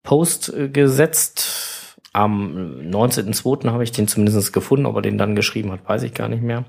[0.03, 1.99] Post gesetzt.
[2.13, 3.71] Am 19.02.
[3.73, 6.43] habe ich den zumindest gefunden, ob er den dann geschrieben hat, weiß ich gar nicht
[6.43, 6.65] mehr.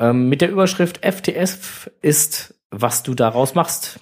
[0.00, 4.00] Ähm, mit der Überschrift FTF ist, was du daraus machst.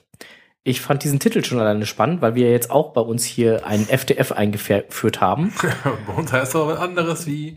[0.68, 3.86] Ich fand diesen Titel schon alleine spannend, weil wir jetzt auch bei uns hier einen
[3.86, 5.50] FTF eingeführt haben.
[6.06, 7.56] bei uns heißt es aber was anderes wie,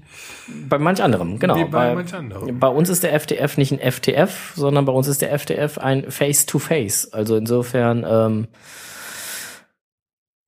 [0.69, 1.57] Bei manch anderem, genau.
[1.57, 2.57] wie bei manch anderem.
[2.57, 6.09] Bei uns ist der FTF nicht ein FTF, sondern bei uns ist der FTF ein
[6.09, 7.11] Face-to-Face.
[7.11, 8.47] Also insofern, ähm,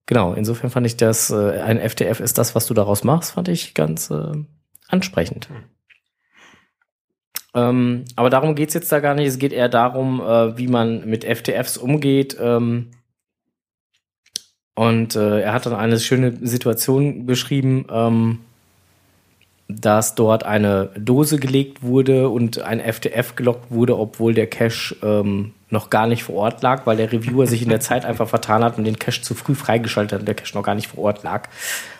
[0.06, 3.50] genau, insofern fand ich das, äh, ein FTF ist das, was du daraus machst, fand
[3.50, 4.32] ich ganz äh,
[4.88, 5.50] ansprechend.
[7.56, 9.28] Ähm, aber darum geht's jetzt da gar nicht.
[9.28, 12.38] Es geht eher darum, äh, wie man mit FTFs umgeht.
[12.40, 12.92] Ähm,
[14.76, 18.40] und äh, er hat dann eine schöne Situation beschrieben, ähm,
[19.68, 25.54] dass dort eine Dose gelegt wurde und ein FTF gelockt wurde, obwohl der Cache ähm,
[25.70, 28.64] noch gar nicht vor Ort lag, weil der Reviewer sich in der Zeit einfach vertan
[28.64, 31.04] hat und den Cache zu früh freigeschaltet hat und der Cache noch gar nicht vor
[31.04, 31.50] Ort lag.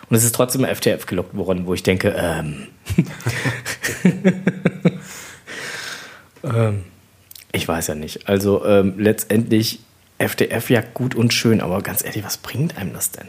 [0.08, 2.66] Und es ist trotzdem ein FTF gelockt worden, wo ich denke, ähm,
[6.44, 6.84] ähm
[7.54, 8.28] ich weiß ja nicht.
[8.28, 9.78] Also ähm, letztendlich
[10.18, 13.28] FTF ja gut und schön, aber ganz ehrlich, was bringt einem das denn?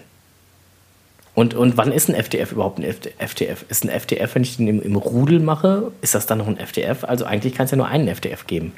[1.36, 3.65] Und, und wann ist ein FTF überhaupt ein FTF?
[3.69, 6.58] Ist ein FTF, wenn ich den im, im Rudel mache, ist das dann noch ein
[6.58, 7.04] FTF?
[7.04, 8.71] Also eigentlich kann es ja nur einen FTF geben.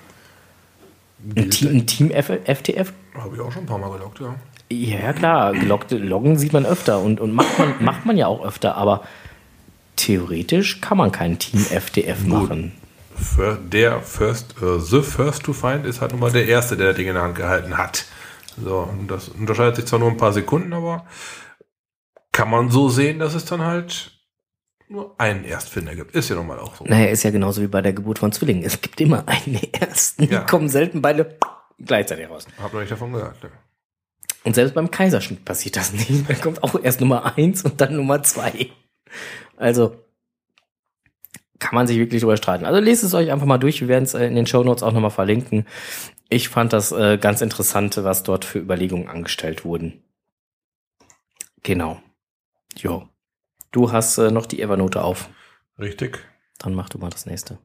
[1.36, 2.92] Ein Team, ein Team F FTF?
[3.16, 4.36] Habe ich auch schon ein paar Mal gelockt, ja.
[4.70, 8.44] Ja, klar, gelockte Loggen sieht man öfter und, und macht, man, macht man ja auch
[8.44, 9.04] öfter, aber
[9.96, 12.74] theoretisch kann man kein Team FTF machen.
[13.72, 16.96] Der First, äh, The First to Find ist halt nun mal der Erste, der das
[16.96, 18.06] Ding in der Hand gehalten hat.
[18.62, 21.06] So, und das unterscheidet sich zwar nur ein paar Sekunden, aber
[22.32, 24.12] kann man so sehen, dass es dann halt
[24.90, 26.16] nur einen Erstfinder gibt.
[26.16, 26.86] Ist ja nun mal auch so.
[26.86, 28.64] Naja, ist ja genauso wie bei der Geburt von Zwillingen.
[28.64, 30.24] Es gibt immer einen ersten.
[30.24, 30.40] Ja.
[30.40, 31.38] Die kommen selten beide
[31.80, 32.46] gleichzeitig raus.
[32.62, 33.42] Hab noch nicht davon gehört.
[33.44, 33.52] Ne?
[34.44, 36.30] Und selbst beim Kaiserschnitt passiert das nicht.
[36.30, 38.68] Da kommt auch erst Nummer eins und dann Nummer zwei.
[39.58, 39.98] Also
[41.60, 42.66] kann man sich wirklich drüber streiten.
[42.66, 43.82] Also lest es euch einfach mal durch.
[43.82, 45.66] Wir werden es äh, in den Show Notes auch nochmal verlinken.
[46.30, 50.04] Ich fand das äh, ganz interessant, was dort für Überlegungen angestellt wurden.
[51.64, 52.02] Genau.
[52.76, 53.08] Jo.
[53.72, 55.30] Du hast äh, noch die Evernote auf.
[55.80, 56.20] Richtig.
[56.60, 57.58] Dann mach du mal das nächste.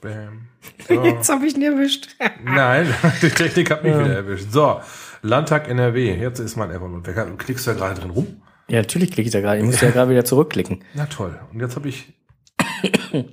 [0.00, 0.48] Bam.
[0.88, 1.32] So.
[1.34, 2.16] habe ich ihn erwischt.
[2.44, 4.00] Nein, die Technik hat mich Ja.
[4.04, 4.50] wieder erwischt.
[4.50, 4.80] So,
[5.22, 6.16] Landtag NRW.
[6.16, 7.26] Jetzt ist mein Evernote weg.
[7.28, 8.42] Du klickst da gerade drin rum.
[8.72, 9.58] Ja, natürlich klicke ich da gerade.
[9.58, 10.82] Ich muss ja gerade wieder zurückklicken.
[10.94, 11.38] Na toll.
[11.52, 12.12] Und jetzt habe ich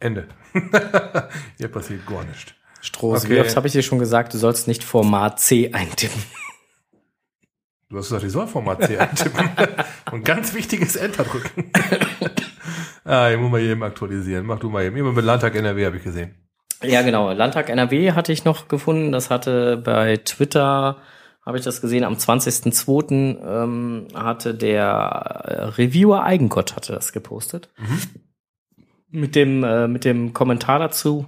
[0.00, 0.26] Ende.
[1.58, 2.54] Hier passiert gar nichts.
[2.80, 3.34] Strohs, Okay.
[3.36, 6.22] wie oft habe ich dir schon gesagt, du sollst nicht Format C eintippen.
[7.90, 9.48] Du hast gesagt, ich soll Format C eintippen.
[10.10, 11.70] Und ganz wichtiges Enter drücken.
[13.04, 14.46] ah, ich muss mal eben aktualisieren.
[14.46, 14.96] Mach du mal eben.
[14.96, 16.34] Immer mit Landtag NRW habe ich gesehen.
[16.82, 17.30] Ja, genau.
[17.32, 19.12] Landtag NRW hatte ich noch gefunden.
[19.12, 20.96] Das hatte bei Twitter,
[21.44, 23.38] habe ich das gesehen, am 20.02.
[23.44, 24.84] Ähm, hatte der
[25.44, 27.70] äh, Reviewer Eigengott hatte das gepostet.
[27.76, 28.00] Mhm.
[29.10, 31.26] Mit dem, äh, mit dem Kommentar dazu.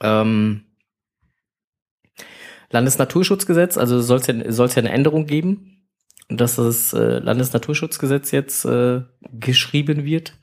[0.00, 0.64] Ähm,
[2.70, 5.71] Landesnaturschutzgesetz, also soll es ja, soll's ja eine Änderung geben,
[6.28, 10.34] dass das äh, Landesnaturschutzgesetz jetzt äh, geschrieben wird.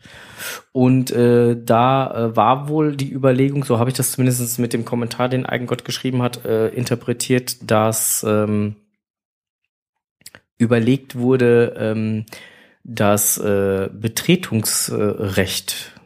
[0.72, 5.30] Und äh, da war wohl die Überlegung, so habe ich das zumindest mit dem Kommentar,
[5.30, 8.76] den Eigengott geschrieben hat, interpretiert, dass ähm,
[10.58, 12.26] überlegt wurde, ähm,
[12.86, 16.00] das Betretungsrecht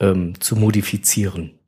[0.00, 1.58] ähm, zu modifizieren.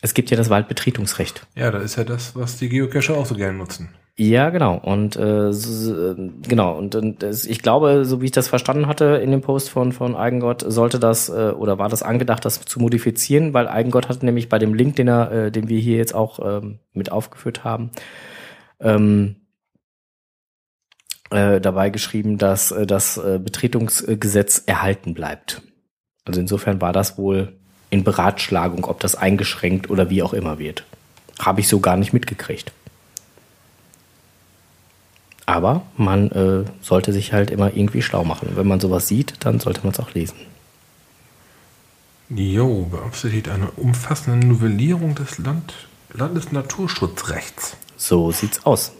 [0.00, 1.46] Es gibt ja das Waldbetretungsrecht.
[1.56, 3.88] Ja, das ist ja das, was die Geocacher auch so gerne nutzen.
[4.20, 4.76] Ja, genau.
[4.76, 6.76] Und äh, so, genau.
[6.76, 10.16] Und, und ich glaube, so wie ich das verstanden hatte in dem Post von von
[10.16, 14.48] Eigengott, sollte das äh, oder war das angedacht, das zu modifizieren, weil Eigengott hat nämlich
[14.48, 17.92] bei dem Link, den er, äh, den wir hier jetzt auch ähm, mit aufgeführt haben,
[18.80, 19.36] ähm,
[21.30, 25.62] äh, dabei geschrieben, dass äh, das äh, Betretungsgesetz erhalten bleibt.
[26.24, 27.52] Also insofern war das wohl
[27.90, 30.84] in Beratschlagung, ob das eingeschränkt oder wie auch immer wird.
[31.38, 32.72] Habe ich so gar nicht mitgekriegt.
[35.48, 38.50] Aber man äh, sollte sich halt immer irgendwie schlau machen.
[38.54, 40.36] Wenn man sowas sieht, dann sollte man es auch lesen.
[42.28, 45.72] Jo, beabsichtigt eine umfassende Novellierung des Land
[46.12, 47.78] Landesnaturschutzrechts.
[47.96, 48.92] So sieht's aus.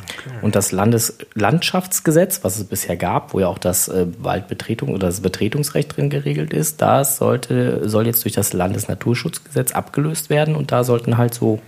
[0.00, 0.38] Okay.
[0.40, 5.20] Und das Landeslandschaftsgesetz, was es bisher gab, wo ja auch das äh, Waldbetretung oder das
[5.20, 10.82] Betretungsrecht drin geregelt ist, das sollte, soll jetzt durch das Landesnaturschutzgesetz abgelöst werden und da
[10.82, 11.60] sollten halt so,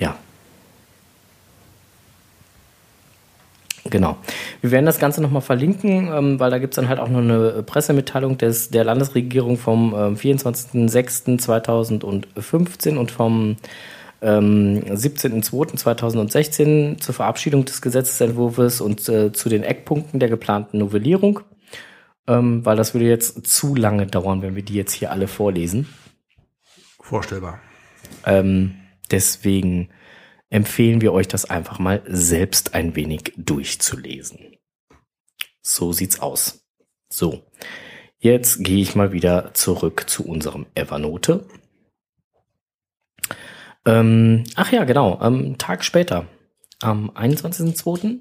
[0.00, 0.16] ja.
[3.90, 4.16] Genau.
[4.60, 7.18] Wir werden das Ganze nochmal verlinken, ähm, weil da gibt es dann halt auch noch
[7.18, 13.56] eine Pressemitteilung des, der Landesregierung vom äh, 24.06.2015 und vom
[14.22, 21.40] ähm, 17.02.2016 zur Verabschiedung des Gesetzesentwurfs und äh, zu den Eckpunkten der geplanten Novellierung,
[22.28, 25.88] ähm, weil das würde jetzt zu lange dauern, wenn wir die jetzt hier alle vorlesen.
[27.00, 27.58] Vorstellbar.
[28.24, 28.76] Ähm,
[29.10, 29.88] deswegen
[30.52, 34.58] empfehlen wir euch das einfach mal selbst ein wenig durchzulesen.
[35.62, 36.66] So sieht's aus.
[37.08, 37.42] So,
[38.18, 41.46] jetzt gehe ich mal wieder zurück zu unserem Evernote.
[43.86, 45.18] Ähm, ach ja, genau.
[45.18, 46.26] Am Tag später,
[46.80, 48.20] am 21.02.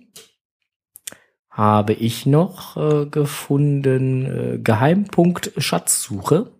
[1.49, 6.51] habe ich noch äh, gefunden äh, Geheimpunkt Schatzsuche.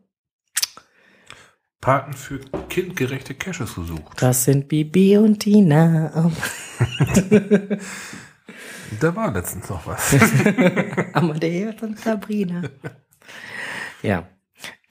[1.81, 2.39] Paten für
[2.69, 4.21] kindgerechte Caches gesucht.
[4.21, 6.31] Das sind Bibi und Tina.
[8.99, 10.15] da war letztens noch was.
[11.13, 12.61] Amadeus und Sabrina.
[14.03, 14.27] Ja.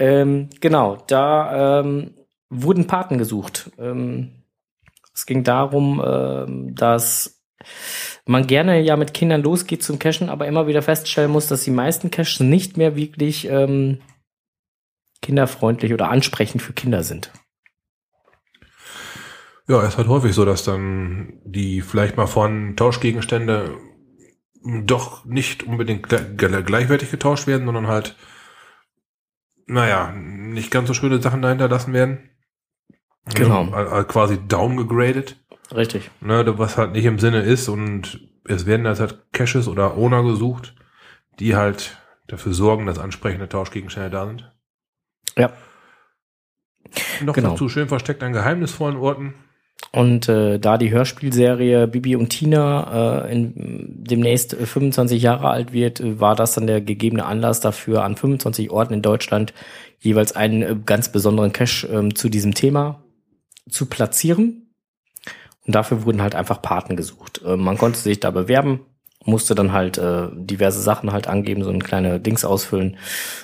[0.01, 2.15] Ähm, genau, da ähm,
[2.49, 3.71] wurden Paten gesucht.
[3.79, 4.43] Ähm,
[5.15, 7.41] es ging darum, ähm, dass
[8.27, 11.71] man gerne ja mit Kindern losgeht zum Cashen, aber immer wieder feststellen muss, dass die
[11.71, 14.01] meisten Caches nicht mehr wirklich ähm,
[15.23, 17.33] kinderfreundlich oder ansprechend für Kinder sind.
[19.69, 23.79] Ja, es ist halt häufig so, dass dann die vielleicht mal von Tauschgegenstände
[24.63, 28.17] doch nicht unbedingt gleichwertig getauscht werden, sondern halt,
[29.67, 32.31] naja, nicht ganz so schöne Sachen dahinter lassen werden.
[33.35, 33.71] Genau.
[33.71, 35.37] Also, quasi downgegradet.
[35.73, 36.11] Richtig.
[36.21, 40.75] Ne, was halt nicht im Sinne ist und es werden halt Caches oder Owner gesucht,
[41.39, 44.53] die halt dafür sorgen, dass ansprechende Tauschgegenstände da sind.
[45.37, 45.53] Ja.
[47.23, 47.51] Noch genau.
[47.51, 49.35] dazu schön versteckt an geheimnisvollen Orten.
[49.93, 56.21] Und äh, da die Hörspielserie Bibi und Tina äh, in, demnächst 25 Jahre alt wird,
[56.21, 59.53] war das dann der gegebene Anlass dafür, an 25 Orten in Deutschland
[59.99, 63.03] jeweils einen äh, ganz besonderen Cache äh, zu diesem Thema
[63.69, 64.75] zu platzieren.
[65.67, 67.43] Und dafür wurden halt einfach Paten gesucht.
[67.45, 68.81] Äh, man konnte sich da bewerben,
[69.25, 72.97] musste dann halt äh, diverse Sachen halt angeben, so ein kleine Dings ausfüllen.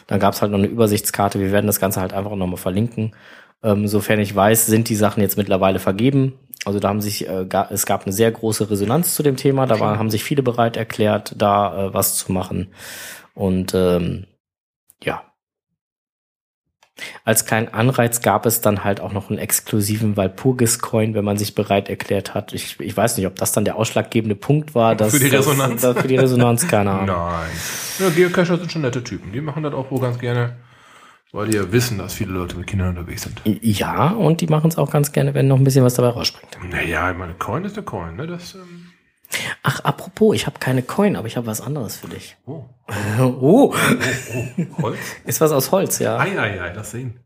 [0.07, 1.39] Dann gab es halt noch eine Übersichtskarte.
[1.39, 3.15] Wir werden das Ganze halt einfach nochmal verlinken.
[3.63, 6.35] Ähm, sofern ich weiß, sind die Sachen jetzt mittlerweile vergeben.
[6.65, 9.67] Also da haben sich, äh, ga, es gab eine sehr große Resonanz zu dem Thema.
[9.67, 12.69] Da war, haben sich viele bereit erklärt, da äh, was zu machen.
[13.35, 14.27] Und ähm,
[15.03, 15.23] ja,
[17.25, 21.55] als kleinen Anreiz gab es dann halt auch noch einen exklusiven Walpurgis-Coin, wenn man sich
[21.55, 22.53] bereit erklärt hat.
[22.55, 24.95] Ich, ich weiß nicht, ob das dann der ausschlaggebende Punkt war.
[24.95, 25.83] Dass, für die Resonanz.
[25.83, 27.17] Das, für die Resonanz, keine Ahnung.
[27.17, 27.51] Nein.
[27.99, 29.33] Ja, Geocacher sind schon nette Typen.
[29.33, 30.57] Die machen das auch wohl ganz gerne.
[31.33, 33.43] Weil die ja wissen, dass viele Leute mit Kindern unterwegs sind.
[33.45, 36.57] Ja, und die machen es auch ganz gerne, wenn noch ein bisschen was dabei rausspringt.
[36.71, 38.27] Naja, ich meine, Coin ist eine Coin, ne?
[38.27, 38.86] Das, ähm,
[39.63, 42.37] Ach, apropos, ich habe keine Coin, aber ich habe was anderes für dich.
[42.47, 42.65] oh,
[43.21, 44.99] Oh, oh, oh, Holz.
[45.25, 46.19] ist was aus Holz, ja.
[46.19, 47.21] Eieiei, das sehen.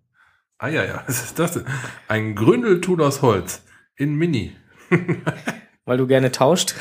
[0.59, 1.65] Eieiei, was ist das denn?
[2.09, 3.63] Ein Gründeltun aus Holz.
[3.97, 4.57] In Mini.
[5.85, 6.75] Weil du gerne tauscht.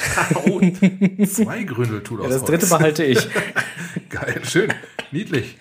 [0.46, 0.78] Und
[1.30, 2.50] zwei Gründeltun aus Ja, das Holz.
[2.50, 3.28] dritte behalte ich.
[4.10, 4.74] Geil, schön,
[5.12, 5.58] niedlich.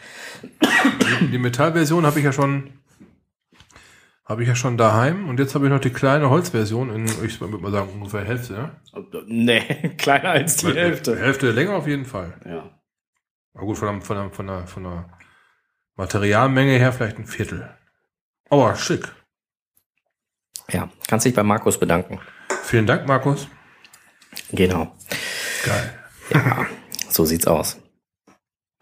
[1.20, 2.70] Die, die Metallversion habe ich ja schon,
[4.28, 7.40] habe ich ja schon daheim und jetzt habe ich noch die kleine Holzversion in, ich
[7.40, 8.54] würde mal sagen ungefähr Hälfte.
[8.54, 8.70] Ja?
[9.26, 9.60] nee,
[9.96, 11.18] kleiner als die Hälfte.
[11.18, 12.34] Hälfte länger auf jeden Fall.
[12.44, 12.78] Ja.
[13.54, 15.08] Aber gut, von der, von der, von der, von der
[15.96, 17.74] Materialmenge her vielleicht ein Viertel.
[18.50, 19.10] Aber schick.
[20.70, 22.20] ja, kannst dich bei Markus bedanken.
[22.64, 23.48] Vielen Dank, Markus.
[24.52, 24.94] Genau.
[25.64, 25.98] Geil.
[26.34, 26.66] Ja,
[27.08, 27.80] so sieht's aus.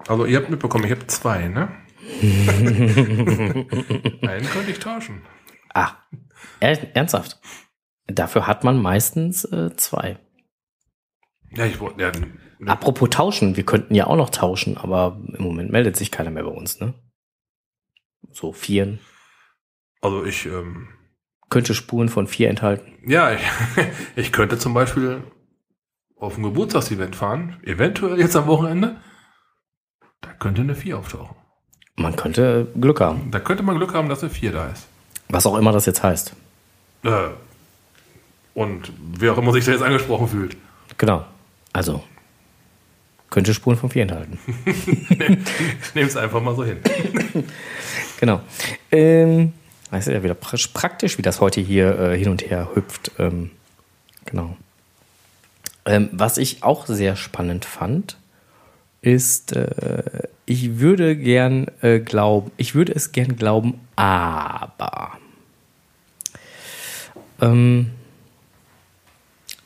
[0.09, 1.69] Also ihr habt mitbekommen, ich habe zwei, ne?
[2.21, 3.69] Einen
[4.51, 5.23] könnte ich tauschen.
[5.77, 5.93] Ah,
[6.61, 7.39] er- ernsthaft.
[8.07, 10.19] Dafür hat man meistens äh, zwei.
[11.51, 15.43] Ja, ich wollte, ja, ne, Apropos tauschen, wir könnten ja auch noch tauschen, aber im
[15.45, 16.95] Moment meldet sich keiner mehr bei uns, ne?
[18.31, 18.99] So vieren.
[20.01, 20.89] also ich, ähm,
[21.49, 22.93] Könnte Spuren von vier enthalten.
[23.07, 23.41] Ja, ich,
[24.17, 25.23] ich könnte zum Beispiel
[26.17, 29.01] auf ein Geburtstagsevent fahren, eventuell jetzt am Wochenende.
[30.23, 31.37] Da könnte eine 4 auftauchen.
[31.97, 33.31] Man könnte Glück haben.
[33.31, 34.89] Da könnte man Glück haben, dass eine 4 da ist.
[35.29, 36.33] Was auch immer das jetzt heißt.
[37.05, 37.11] Äh,
[38.55, 40.57] und wer auch immer sich da jetzt angesprochen fühlt.
[40.99, 41.25] Genau.
[41.73, 42.03] Also,
[43.31, 44.39] könnte Spuren von vier enthalten.
[44.65, 44.87] Ich
[45.95, 46.79] nehme es einfach mal so hin.
[48.19, 48.41] Genau.
[48.91, 49.53] Ähm,
[49.91, 53.11] das ist ja wieder pra- praktisch, wie das heute hier äh, hin und her hüpft.
[53.19, 53.51] Ähm,
[54.25, 54.57] genau.
[55.85, 58.17] Ähm, was ich auch sehr spannend fand,
[59.03, 60.03] ist, äh,
[60.47, 65.13] ich würde gern äh, glauben, ich würde es gern glauben, aber
[67.41, 67.91] ähm,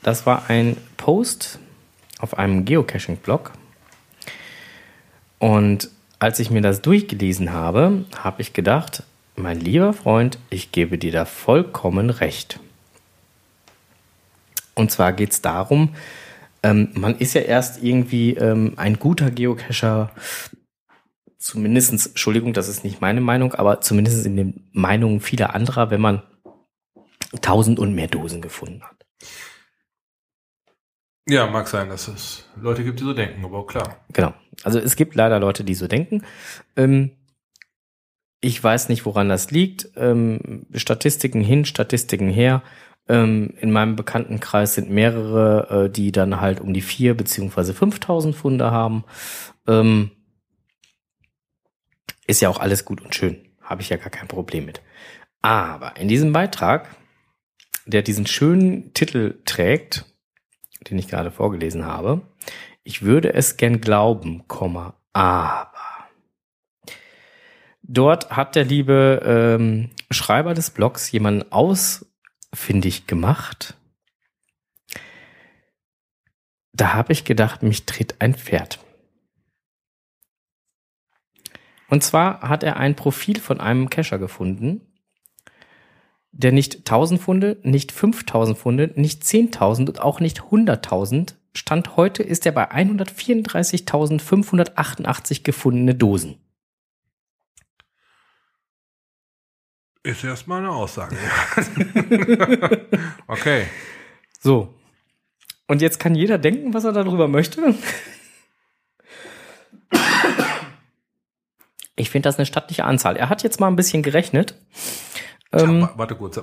[0.02, 1.58] das war ein Post
[2.18, 3.52] auf einem Geocaching-Blog
[5.38, 9.04] und als ich mir das durchgelesen habe, habe ich gedacht,
[9.36, 12.60] mein lieber Freund, ich gebe dir da vollkommen recht.
[14.74, 15.94] Und zwar geht es darum,
[16.62, 20.10] ähm, man ist ja erst irgendwie ähm, ein guter Geocacher,
[21.40, 26.00] zumindestens, Entschuldigung, das ist nicht meine Meinung, aber zumindest in den Meinungen vieler anderer, wenn
[26.00, 26.22] man
[27.40, 29.06] tausend und mehr Dosen gefunden hat.
[31.28, 34.04] Ja, mag sein, dass es Leute gibt, die so denken, aber klar.
[34.12, 34.34] Genau.
[34.62, 36.24] Also es gibt leider Leute, die so denken.
[36.76, 37.12] Ähm,
[38.40, 39.90] ich weiß nicht, woran das liegt.
[39.96, 42.62] Ähm, Statistiken hin, Statistiken her.
[43.08, 48.34] Ähm, in meinem Bekanntenkreis sind mehrere, äh, die dann halt um die vier beziehungsweise 5000
[48.34, 49.04] Funde haben.
[49.68, 50.10] Ähm,
[52.30, 53.44] ist ja auch alles gut und schön.
[53.60, 54.80] Habe ich ja gar kein Problem mit.
[55.42, 56.88] Aber in diesem Beitrag,
[57.86, 60.04] der diesen schönen Titel trägt,
[60.88, 62.22] den ich gerade vorgelesen habe,
[62.84, 65.74] ich würde es gern glauben, Komma, aber.
[67.82, 73.74] Dort hat der liebe ähm, Schreiber des Blogs jemanden ausfindig gemacht.
[76.72, 78.78] Da habe ich gedacht, mich tritt ein Pferd.
[81.90, 84.80] Und zwar hat er ein Profil von einem Cacher gefunden,
[86.32, 92.22] der nicht 1000 Funde, nicht 5000 Funde, nicht 10.000 und auch nicht 100.000 Stand heute
[92.22, 96.38] ist er bei 134.588 gefundene Dosen.
[100.04, 101.16] Ist erstmal eine Aussage.
[103.26, 103.66] okay.
[104.38, 104.72] So.
[105.66, 107.74] Und jetzt kann jeder denken, was er darüber möchte.
[112.00, 113.16] Ich finde das eine stattliche Anzahl.
[113.16, 114.54] Er hat jetzt mal ein bisschen gerechnet.
[115.52, 116.40] Ähm, Ja, warte kurz.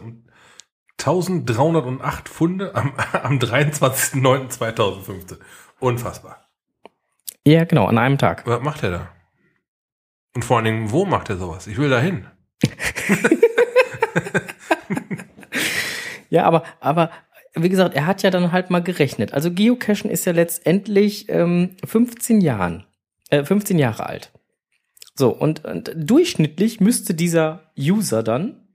[1.00, 2.94] 1308 Funde am,
[3.24, 5.38] am 23.09.2015.
[5.80, 6.48] Unfassbar.
[7.46, 8.46] ja, genau, an einem Tag.
[8.46, 9.10] Was macht er da?
[10.36, 11.68] Und vor allen Dingen, wo macht er sowas?
[11.68, 12.28] Ich will da hin.
[16.30, 17.10] Ja, aber, aber
[17.56, 19.34] wie gesagt, er hat ja dann halt mal gerechnet.
[19.34, 22.86] Also Geocachen ist ja letztendlich ähm, 15 Jahren,
[23.30, 24.32] äh, 15 Jahre alt.
[25.18, 28.68] So, und, und durchschnittlich müsste dieser User dann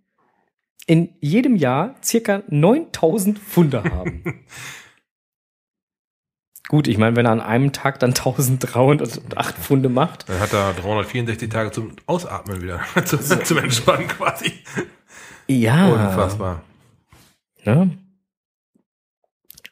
[0.86, 4.45] in jedem Jahr circa 9000 Funde haben.
[6.68, 10.72] Gut, ich meine, wenn er an einem Tag dann 1308 Funde macht, Dann hat er
[10.72, 12.80] 364 Tage zum Ausatmen wieder.
[13.05, 14.53] zum, zum Entspannen quasi.
[15.47, 15.88] ja.
[15.88, 16.62] Unfassbar.
[17.64, 17.99] Ne?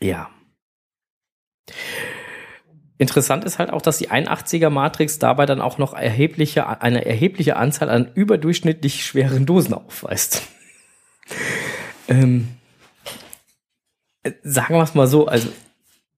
[0.00, 0.30] Ja.
[3.00, 7.56] Interessant ist halt auch, dass die 81er Matrix dabei dann auch noch erhebliche, eine erhebliche
[7.56, 10.42] Anzahl an überdurchschnittlich schweren Dosen aufweist.
[12.08, 12.48] ähm,
[14.42, 15.48] sagen wir es mal so, also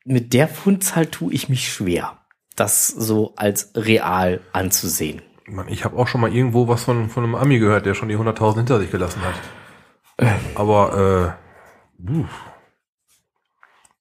[0.04, 2.18] mit der Fundzahl tue ich mich schwer,
[2.56, 5.22] das so als real anzusehen.
[5.68, 8.16] Ich habe auch schon mal irgendwo was von, von einem Ami gehört, der schon die
[8.16, 9.34] 100.000 hinter sich gelassen hat.
[10.18, 10.40] Ähm.
[10.56, 11.38] Aber
[12.00, 12.18] äh,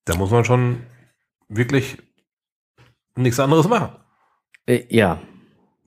[0.06, 0.82] da muss man schon
[1.48, 2.00] wirklich
[3.16, 3.96] nichts anderes machen.
[4.66, 5.20] Äh, ja.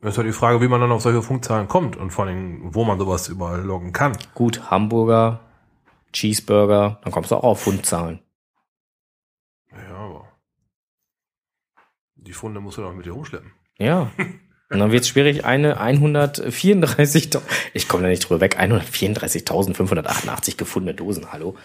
[0.01, 2.75] Das ist halt die Frage, wie man dann auf solche Funkzahlen kommt und vor allem,
[2.75, 4.17] wo man sowas überall loggen kann.
[4.35, 5.41] Gut, Hamburger,
[6.13, 8.21] Cheeseburger, dann kommst du auch auf Fundzahlen.
[9.73, 10.29] Ja, aber
[12.17, 13.53] die Funde musst du doch mit dir rumschleppen.
[13.79, 14.11] Ja.
[14.71, 17.41] Und dann wird es schwierig, eine 134.000,
[17.75, 21.57] ich komme da nicht drüber weg, 134.588 gefundene Dosen, hallo.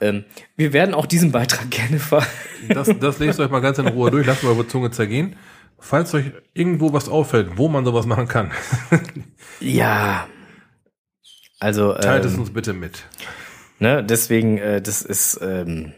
[0.00, 0.24] Ähm,
[0.56, 2.26] wir werden auch diesen Beitrag gerne ver...
[2.68, 5.36] Das, das lest euch mal ganz in Ruhe durch, lasst mal eure Zunge zergehen.
[5.78, 8.52] Falls euch irgendwo was auffällt, wo man sowas machen kann.
[9.60, 10.26] ja.
[11.60, 11.92] Also.
[11.94, 13.04] Teilt ähm, es uns bitte mit.
[13.78, 15.92] Ne, deswegen, äh, das ist, ähm,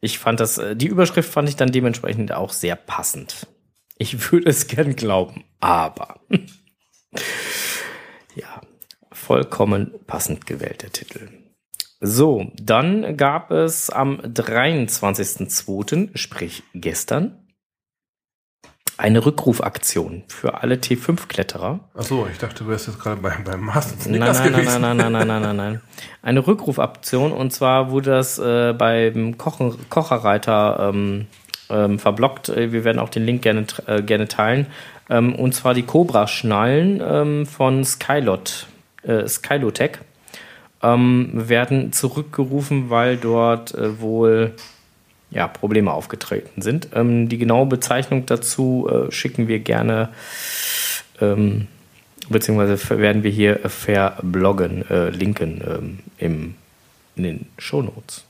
[0.00, 3.46] ich fand das, äh, die Überschrift fand ich dann dementsprechend auch sehr passend.
[3.96, 6.20] Ich würde es gern glauben, aber
[8.34, 8.60] ja,
[9.12, 11.28] vollkommen passend gewählter Titel.
[12.04, 17.38] So, dann gab es am 23.02., sprich gestern,
[18.96, 21.78] eine Rückrufaktion für alle T5-Kletterer.
[21.94, 24.96] Achso, ich dachte, du wärst jetzt gerade beim, beim Masters nein, nein, nein, Nein, nein,
[24.96, 25.80] nein, nein, nein, nein, nein.
[26.22, 31.26] Eine Rückrufaktion und zwar wurde das äh, beim Kochen, Kocherreiter ähm,
[31.70, 32.48] ähm, verblockt.
[32.48, 34.66] Äh, wir werden auch den Link gerne, äh, gerne teilen.
[35.08, 38.66] Ähm, und zwar die Cobra-Schnallen ähm, von Skylot,
[39.04, 40.00] äh, Skylotech
[40.82, 44.52] ähm, werden zurückgerufen, weil dort äh, wohl
[45.30, 46.88] ja, Probleme aufgetreten sind.
[46.94, 50.10] Ähm, die genaue Bezeichnung dazu äh, schicken wir gerne,
[51.20, 51.68] ähm,
[52.28, 56.54] beziehungsweise werden wir hier verbloggen, äh, linken ähm, im,
[57.16, 58.24] in den Shownotes.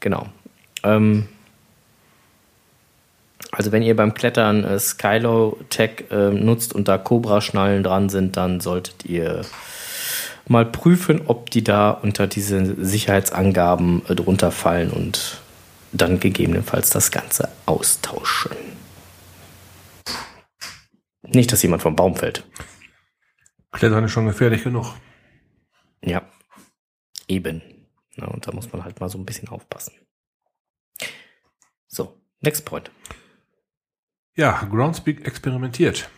[0.00, 0.26] Genau.
[0.82, 1.28] Ähm,
[3.52, 8.36] also wenn ihr beim Klettern äh, Skylo Tech äh, nutzt und da Cobra-Schnallen dran sind,
[8.36, 9.42] dann solltet ihr
[10.50, 15.40] mal prüfen, ob die da unter diese Sicherheitsangaben äh, drunter fallen und
[15.92, 18.56] dann gegebenenfalls das Ganze austauschen.
[21.22, 22.44] Nicht, dass jemand vom Baum fällt.
[23.70, 24.92] Klettern ist schon gefährlich genug.
[26.02, 26.28] Ja,
[27.28, 27.62] eben.
[28.16, 29.92] Na, und da muss man halt mal so ein bisschen aufpassen.
[31.86, 32.90] So, next point.
[34.34, 36.10] Ja, Groundspeak experimentiert.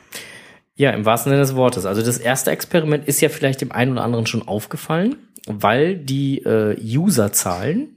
[0.74, 1.84] Ja, im wahrsten Sinne des Wortes.
[1.84, 5.16] Also das erste Experiment ist ja vielleicht dem einen oder anderen schon aufgefallen,
[5.46, 7.96] weil die äh, Userzahlen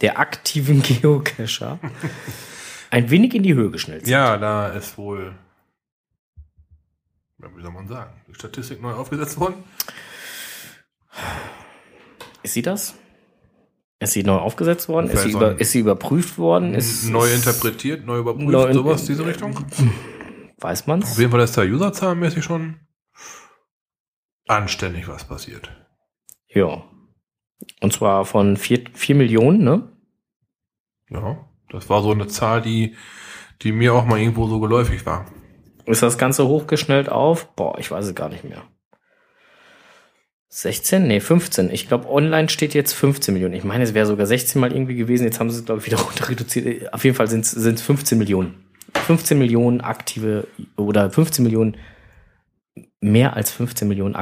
[0.00, 1.78] der aktiven Geocacher
[2.90, 4.12] ein wenig in die Höhe geschnellt sind.
[4.12, 5.34] Ja, da ist wohl,
[7.38, 9.64] wie soll man sagen, die Statistik neu aufgesetzt worden.
[12.42, 12.94] Ist sie das?
[14.00, 15.08] Ist sie neu aufgesetzt worden?
[15.08, 16.74] Ist sie, über, ist sie, überprüft worden?
[16.74, 19.64] Ist, neu interpretiert, neu überprüft, neu in, sowas, diese Richtung?
[20.64, 21.12] Weiß man's?
[21.12, 22.80] Auf jeden Fall ist da userzahlenmäßig schon
[24.48, 25.70] anständig was passiert.
[26.48, 26.84] Ja.
[27.82, 29.92] Und zwar von 4, 4 Millionen, ne?
[31.10, 32.96] Ja, das war so eine Zahl, die,
[33.60, 35.26] die mir auch mal irgendwo so geläufig war.
[35.84, 37.54] Ist das Ganze hochgeschnellt auf?
[37.56, 38.62] Boah, ich weiß es gar nicht mehr.
[40.48, 41.06] 16?
[41.06, 41.68] Nee, 15.
[41.68, 43.52] Ich glaube, online steht jetzt 15 Millionen.
[43.52, 45.24] Ich meine, es wäre sogar 16 mal irgendwie gewesen.
[45.24, 46.90] Jetzt haben sie es, glaube ich, wieder runter reduziert.
[46.94, 48.63] Auf jeden Fall sind es 15 Millionen.
[48.94, 51.76] 15 Millionen aktive oder 15 Millionen,
[53.00, 54.16] mehr als 15 Millionen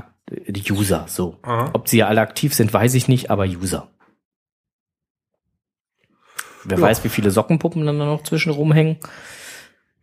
[0.71, 1.07] User.
[1.09, 1.39] So.
[1.43, 1.71] Aha.
[1.73, 3.89] Ob sie ja alle aktiv sind, weiß ich nicht, aber User.
[6.65, 6.85] Wer ja.
[6.85, 8.99] weiß, wie viele Sockenpuppen dann noch zwischen rumhängen.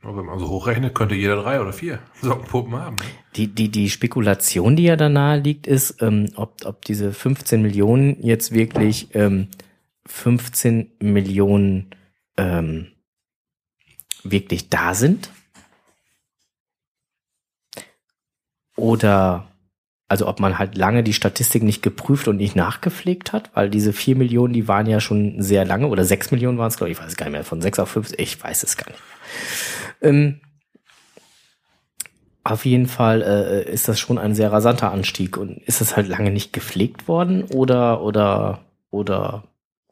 [0.01, 2.95] wenn man so hochrechnet, könnte jeder drei oder vier Sockenpuppen haben.
[2.97, 3.03] Ne?
[3.35, 7.61] Die, die, die Spekulation, die ja da nahe liegt, ist, ähm, ob, ob diese 15
[7.61, 9.47] Millionen jetzt wirklich ähm,
[10.05, 11.91] 15 Millionen
[12.37, 12.87] ähm,
[14.23, 15.29] wirklich da sind.
[18.75, 19.49] Oder
[20.09, 23.93] also ob man halt lange die Statistik nicht geprüft und nicht nachgepflegt hat, weil diese
[23.93, 26.97] vier Millionen, die waren ja schon sehr lange, oder sechs Millionen waren es, glaube ich,
[26.97, 28.99] ich weiß es gar nicht mehr, von sechs auf fünf, ich weiß es gar nicht.
[30.01, 30.41] Ähm,
[32.43, 36.07] auf jeden Fall äh, ist das schon ein sehr rasanter Anstieg und ist das halt
[36.07, 39.43] lange nicht gepflegt worden oder oder oder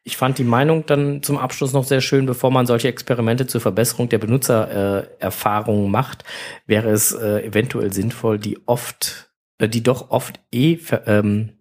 [0.04, 3.60] ich fand die Meinung dann zum Abschluss noch sehr schön, bevor man solche Experimente zur
[3.60, 6.24] Verbesserung der Benutzererfahrung äh, macht,
[6.66, 11.58] wäre es äh, eventuell sinnvoll, die oft, äh, die doch oft eh, ähm,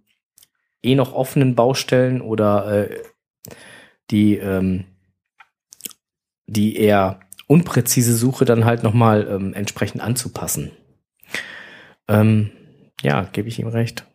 [0.82, 3.04] eh noch offenen Baustellen oder äh,
[4.10, 4.86] die, ähm,
[6.48, 10.72] die eher unpräzise Suche dann halt nochmal ähm, entsprechend anzupassen.
[12.08, 12.50] Ähm,
[13.04, 14.06] ja, gebe ich ihm recht.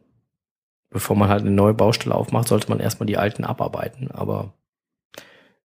[0.91, 4.11] Bevor man halt eine neue Baustelle aufmacht, sollte man erstmal die alten abarbeiten.
[4.11, 4.55] Aber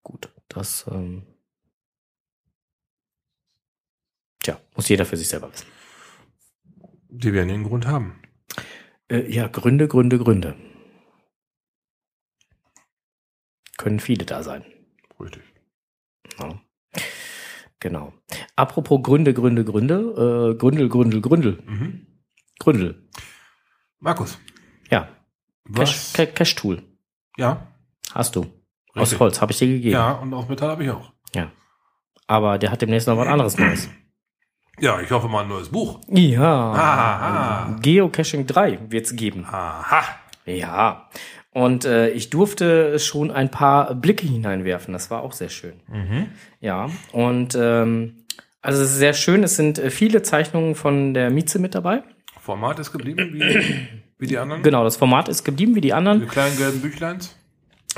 [0.04, 1.24] gut, das ähm,
[4.42, 5.68] tja, muss jeder für sich selber wissen.
[7.10, 8.22] Die werden ihren Grund haben.
[9.10, 10.56] Äh, ja, Gründe, Gründe, Gründe.
[13.78, 14.64] Können viele da sein.
[15.20, 15.44] Richtig.
[16.40, 16.62] Ja.
[17.80, 18.14] Genau.
[18.56, 20.54] Apropos Gründe, Gründe, Gründe.
[20.54, 21.64] Äh, Gründel, Gründel, Gründel.
[21.66, 22.08] Mhm.
[22.60, 23.10] Gründel.
[24.00, 24.38] Markus,
[24.90, 25.08] Ja.
[25.66, 25.90] was?
[25.90, 26.82] Cash- Ca- Cash-Tool.
[27.38, 27.68] Ja,
[28.14, 28.42] Hast du.
[28.96, 29.20] Aus Richtig.
[29.20, 29.94] Holz, habe ich dir gegeben.
[29.94, 31.12] ja, und aus Metall habe ich auch.
[31.36, 31.52] ja.
[32.28, 33.90] Aber der hat demnächst noch was anderes Neues.
[34.80, 36.00] Ja, ich hoffe mal ein neues Buch.
[36.10, 36.72] Ja.
[36.72, 37.76] Aha.
[37.82, 39.46] Geocaching 3 wird's geben.
[39.46, 40.04] Aha.
[40.46, 41.10] Ja.
[41.52, 44.94] Und äh, ich durfte schon ein paar Blicke hineinwerfen.
[44.94, 45.82] Das war auch sehr schön.
[46.60, 46.90] Ja.
[47.12, 48.26] Und ähm,
[48.62, 49.44] also es ist sehr schön.
[49.44, 52.04] Es sind äh, viele Zeichnungen von der Mieze mit dabei.
[52.40, 53.88] Format ist geblieben, wie,
[54.20, 54.62] wie die anderen.
[54.62, 56.20] Genau, das Format ist geblieben wie die anderen.
[56.20, 57.36] Die kleinen gelben Büchleins.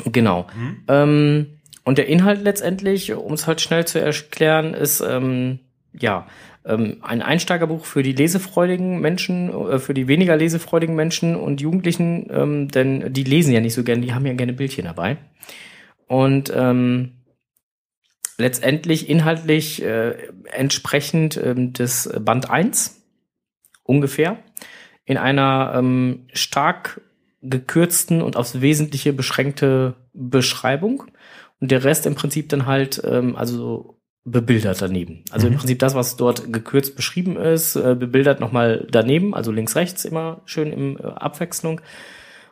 [0.06, 0.48] Genau.
[0.88, 5.60] Ähm, und der Inhalt letztendlich, um es halt schnell zu erklären, ist ähm,
[5.94, 6.28] ja
[6.64, 12.28] ähm, ein Einsteigerbuch für die lesefreudigen Menschen, äh, für die weniger lesefreudigen Menschen und Jugendlichen,
[12.30, 15.18] ähm, denn die lesen ja nicht so gerne, die haben ja gerne Bildchen dabei.
[16.08, 17.14] Und ähm,
[18.38, 20.16] letztendlich inhaltlich äh,
[20.52, 23.02] entsprechend ähm, des Band 1
[23.84, 24.38] ungefähr
[25.06, 27.02] in einer ähm, stark
[27.42, 31.06] gekürzten und aufs Wesentliche beschränkte Beschreibung
[31.60, 35.24] und der Rest im Prinzip dann halt ähm, also bebildert daneben.
[35.32, 39.76] Also im Prinzip das, was dort gekürzt beschrieben ist, äh, bebildert nochmal daneben, also links,
[39.76, 41.82] rechts immer schön in äh, Abwechslung.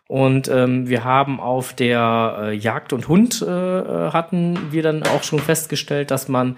[0.07, 5.03] Und ähm, wir haben auf der äh, Jagd und Hund äh, äh, hatten wir dann
[5.03, 6.57] auch schon festgestellt, dass man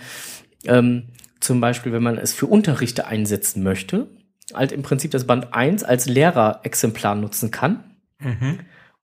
[0.66, 1.10] ähm,
[1.42, 4.08] zum Beispiel, wenn man es für Unterrichte einsetzen möchte,
[4.54, 7.84] halt im Prinzip das Band 1 als Lehrerexemplar nutzen kann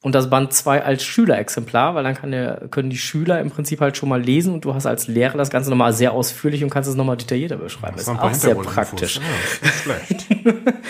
[0.01, 3.81] und das Band 2 als Schülerexemplar, weil dann kann der, können die Schüler im Prinzip
[3.81, 6.71] halt schon mal lesen und du hast als Lehrer das Ganze nochmal sehr ausführlich und
[6.71, 7.97] kannst es nochmal detaillierter beschreiben.
[7.97, 9.17] Das ist auch sehr praktisch.
[9.17, 10.27] Ja, ist nicht schlecht.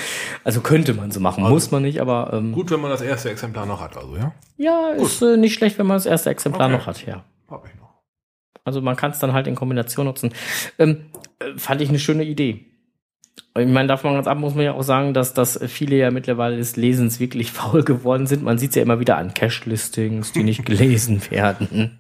[0.44, 3.28] Also könnte man so machen, muss man nicht, aber ähm, Gut, wenn man das erste
[3.28, 4.32] Exemplar noch hat, also, ja?
[4.56, 6.78] ja, ist äh, nicht schlecht, wenn man das erste Exemplar Okay.
[6.78, 7.24] noch hat, ja.
[7.50, 8.02] Hab ich noch.
[8.64, 10.32] Also man kann es dann halt in Kombination nutzen.
[10.78, 11.06] Ähm,
[11.38, 12.64] äh, fand ich eine schöne Idee.
[13.59, 16.57] Ich meine, davon ganz ab muss man ja auch sagen, dass, dass viele ja mittlerweile
[16.57, 18.43] des Lesens wirklich faul geworden sind.
[18.43, 21.99] Man sieht es ja immer wieder an Cache-Listings, die nicht gelesen werden.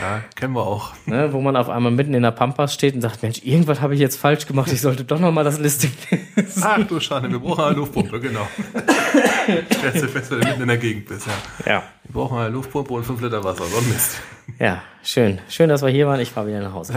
[0.00, 0.94] Ja, kennen wir auch.
[1.06, 3.94] Ne, wo man auf einmal mitten in der Pampas steht und sagt, Mensch, irgendwas habe
[3.94, 6.62] ich jetzt falsch gemacht, ich sollte doch noch mal das Listing lesen.
[6.64, 8.48] Ach du Schande, wir brauchen eine Luftpumpe, genau.
[9.78, 11.72] Stellst du fest, wenn du mitten in der Gegend bist, ja.
[11.72, 11.82] Ja.
[12.02, 14.20] Wir brauchen eine Luftpumpe und 5 Liter Wasser, so ein Mist.
[14.58, 15.38] Ja, schön.
[15.48, 16.18] Schön, dass wir hier waren.
[16.18, 16.94] Ich fahre wieder nach Hause.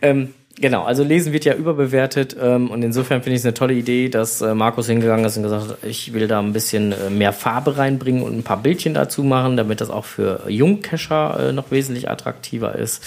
[0.00, 3.74] Ähm, Genau, also Lesen wird ja überbewertet ähm, und insofern finde ich es eine tolle
[3.74, 7.10] Idee, dass äh, Markus hingegangen ist und gesagt hat, ich will da ein bisschen äh,
[7.10, 11.52] mehr Farbe reinbringen und ein paar Bildchen dazu machen, damit das auch für Jungkescher äh,
[11.52, 13.02] noch wesentlich attraktiver ist.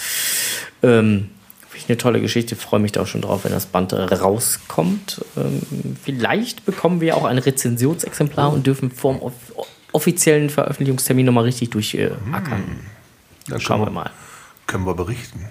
[0.84, 1.30] Ähm,
[1.70, 5.24] finde ich eine tolle Geschichte, freue mich da auch schon drauf, wenn das Band rauskommt.
[5.38, 5.62] Ähm,
[6.04, 9.34] vielleicht bekommen wir auch ein Rezensionsexemplar und dürfen vorm off
[9.94, 12.82] offiziellen Veröffentlichungstermin nochmal richtig durchackern.
[13.48, 14.12] Dann Schauen wir mal.
[14.68, 15.46] Können wir berichten.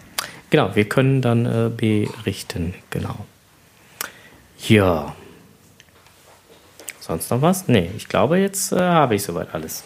[0.51, 3.27] Genau, wir können dann äh, berichten, genau.
[4.69, 5.15] Ja.
[7.01, 7.69] Sonst noch was?
[7.69, 9.85] Nee, ich glaube, jetzt äh, habe ich soweit alles.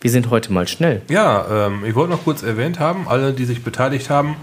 [0.00, 1.02] Wir sind heute mal schnell.
[1.08, 4.36] Ja, ähm, ich wollte noch kurz erwähnt haben, alle, die sich beteiligt haben,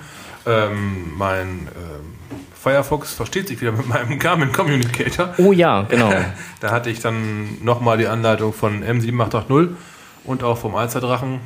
[0.45, 2.13] ähm, mein ähm,
[2.53, 5.33] Firefox versteht sich wieder mit meinem Garmin Communicator.
[5.37, 6.11] Oh ja, genau.
[6.59, 9.69] da hatte ich dann nochmal die Anleitung von M7880
[10.23, 11.39] und auch vom Alsterdrachen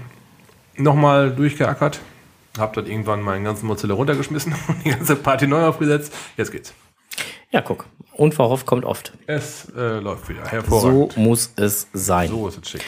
[0.75, 1.99] nochmal durchgeackert.
[2.59, 6.13] Hab dann irgendwann meinen ganzen Mozilla runtergeschmissen und die ganze Party neu aufgesetzt.
[6.37, 6.73] Jetzt geht's.
[7.51, 7.85] Ja, guck.
[8.13, 9.13] Unverhofft kommt oft.
[9.27, 10.43] Es äh, läuft wieder.
[10.45, 11.17] So Hervorragend.
[11.17, 12.29] muss es sein.
[12.29, 12.81] So, ist es schick.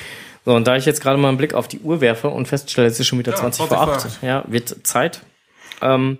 [0.46, 2.88] So, und da ich jetzt gerade mal einen Blick auf die Uhr werfe und feststelle,
[2.88, 4.24] es ist schon wieder Ja, 20 vor 20 vor 8, acht.
[4.24, 5.22] ja, wird Zeit.
[5.82, 6.18] Ähm,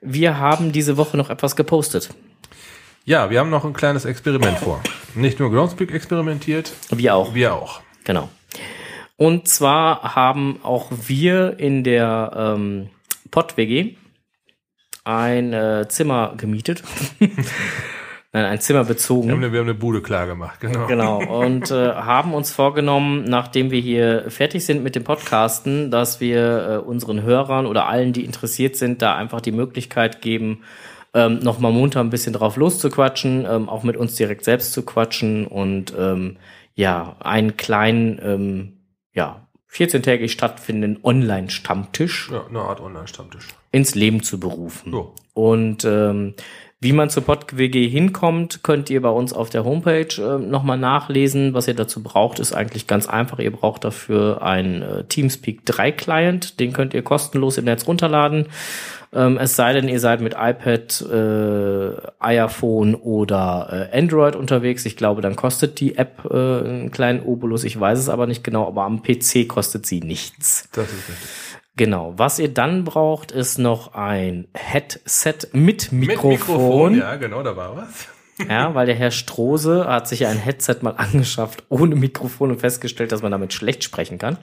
[0.00, 2.10] wir haben diese Woche noch etwas gepostet.
[3.04, 4.80] Ja, wir haben noch ein kleines Experiment vor.
[5.14, 7.34] Nicht nur Groundspeak experimentiert, Wir auch.
[7.34, 7.80] wir auch.
[8.04, 8.28] Genau.
[9.22, 12.88] Und zwar haben auch wir in der ähm,
[13.30, 13.94] Pott-WG
[15.04, 16.82] ein äh, Zimmer gemietet.
[18.32, 19.30] Nein, ein Zimmer Wir haben bezogen.
[19.30, 20.88] eine, wir haben eine Bude klar gemacht, genau.
[20.88, 21.22] Genau.
[21.40, 26.68] Und äh, haben uns vorgenommen, nachdem wir hier fertig sind mit dem Podcasten, dass wir
[26.68, 30.64] äh, unseren Hörern oder allen, die interessiert sind, da einfach die Möglichkeit geben,
[31.14, 35.46] ähm, nochmal munter ein bisschen drauf loszuquatschen, ähm, auch mit uns direkt selbst zu quatschen
[35.46, 36.38] und ähm,
[36.74, 38.78] ja, einen kleinen, ähm,
[39.14, 43.48] ja, 14-tägig stattfindenden Online-Stammtisch Ja, eine Art Online-Stammtisch.
[43.70, 44.92] ins Leben zu berufen.
[44.92, 45.14] So.
[45.34, 46.34] Und ähm,
[46.82, 51.54] wie man zur PodWG hinkommt, könnt ihr bei uns auf der Homepage äh, nochmal nachlesen.
[51.54, 53.38] Was ihr dazu braucht, ist eigentlich ganz einfach.
[53.38, 56.58] Ihr braucht dafür einen äh, Teamspeak 3 Client.
[56.58, 58.46] Den könnt ihr kostenlos im Netz runterladen.
[59.12, 64.84] Ähm, es sei denn, ihr seid mit iPad, äh, iPhone oder äh, Android unterwegs.
[64.84, 67.62] Ich glaube, dann kostet die App äh, einen kleinen Obolus.
[67.62, 70.68] Ich weiß es aber nicht genau, aber am PC kostet sie nichts.
[70.72, 71.60] Das ist.
[71.76, 72.14] Genau.
[72.16, 76.30] Was ihr dann braucht, ist noch ein Headset mit Mit Mikrofon.
[76.30, 78.08] Mikrofon, ja, genau, da war was.
[78.48, 82.60] Ja, weil der Herr Strose hat sich ja ein Headset mal angeschafft ohne Mikrofon und
[82.60, 84.38] festgestellt, dass man damit schlecht sprechen kann.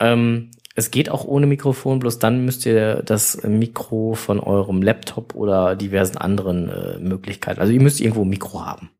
[0.00, 5.34] Ähm, es geht auch ohne Mikrofon, bloß dann müsst ihr das Mikro von eurem Laptop
[5.34, 7.60] oder diversen anderen äh, Möglichkeiten.
[7.60, 8.90] Also ihr müsst irgendwo ein Mikro haben.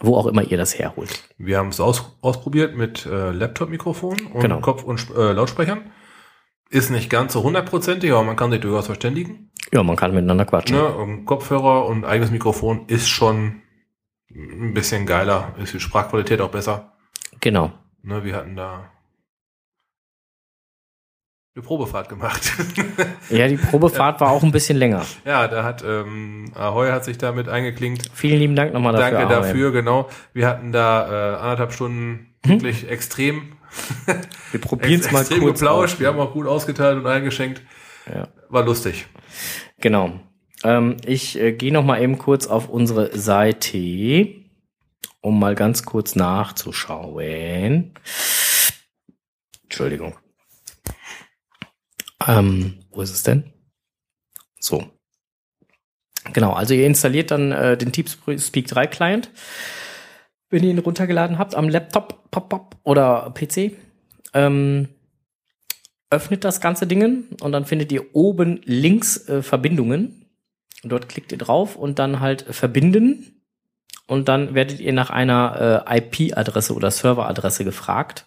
[0.00, 1.22] Wo auch immer ihr das herholt.
[1.38, 4.60] Wir haben es aus, ausprobiert mit äh, Laptop-Mikrofon und Genau.
[4.60, 5.82] Kopf- und äh, Lautsprechern.
[6.70, 9.50] Ist nicht ganz so hundertprozentig, aber man kann sich durchaus verständigen.
[9.72, 10.76] Ja, man kann miteinander quatschen.
[10.76, 10.86] Ne?
[10.86, 13.62] Und Kopfhörer und eigenes Mikrofon ist schon
[14.30, 16.92] ein bisschen geiler, ist die Sprachqualität auch besser.
[17.40, 17.72] Genau.
[18.02, 18.24] Ne?
[18.24, 18.90] Wir hatten da
[21.54, 22.52] eine Probefahrt gemacht.
[23.30, 25.02] Ja, die Probefahrt war auch ein bisschen länger.
[25.24, 28.10] ja, da hat ähm, Ahoy hat sich damit eingeklinkt.
[28.12, 29.18] Vielen lieben Dank nochmal dafür.
[29.18, 30.10] Danke dafür, genau.
[30.34, 33.52] Wir hatten da äh, anderthalb Stunden wirklich extrem,
[34.52, 35.94] Wir probieren es mal extrem kurz geplauscht.
[35.94, 36.00] aus.
[36.00, 37.62] Wir haben auch gut ausgeteilt und eingeschenkt.
[38.12, 38.28] Ja.
[38.48, 39.06] War lustig.
[39.80, 40.20] Genau.
[40.62, 44.34] Ähm, ich äh, gehe noch mal eben kurz auf unsere Seite,
[45.20, 47.94] um mal ganz kurz nachzuschauen.
[49.64, 50.16] Entschuldigung.
[52.26, 53.52] Ähm, wo ist es denn?
[54.58, 54.90] So.
[56.32, 59.30] Genau, also ihr installiert dann äh, den Teamspeak 3 Client,
[60.54, 63.72] wenn ihr ihn runtergeladen habt am Laptop pop, pop, oder PC.
[64.32, 64.88] Ähm,
[66.10, 70.30] öffnet das ganze Ding und dann findet ihr oben links äh, Verbindungen.
[70.82, 73.42] Und dort klickt ihr drauf und dann halt verbinden.
[74.06, 78.26] Und dann werdet ihr nach einer äh, IP-Adresse oder Serveradresse gefragt.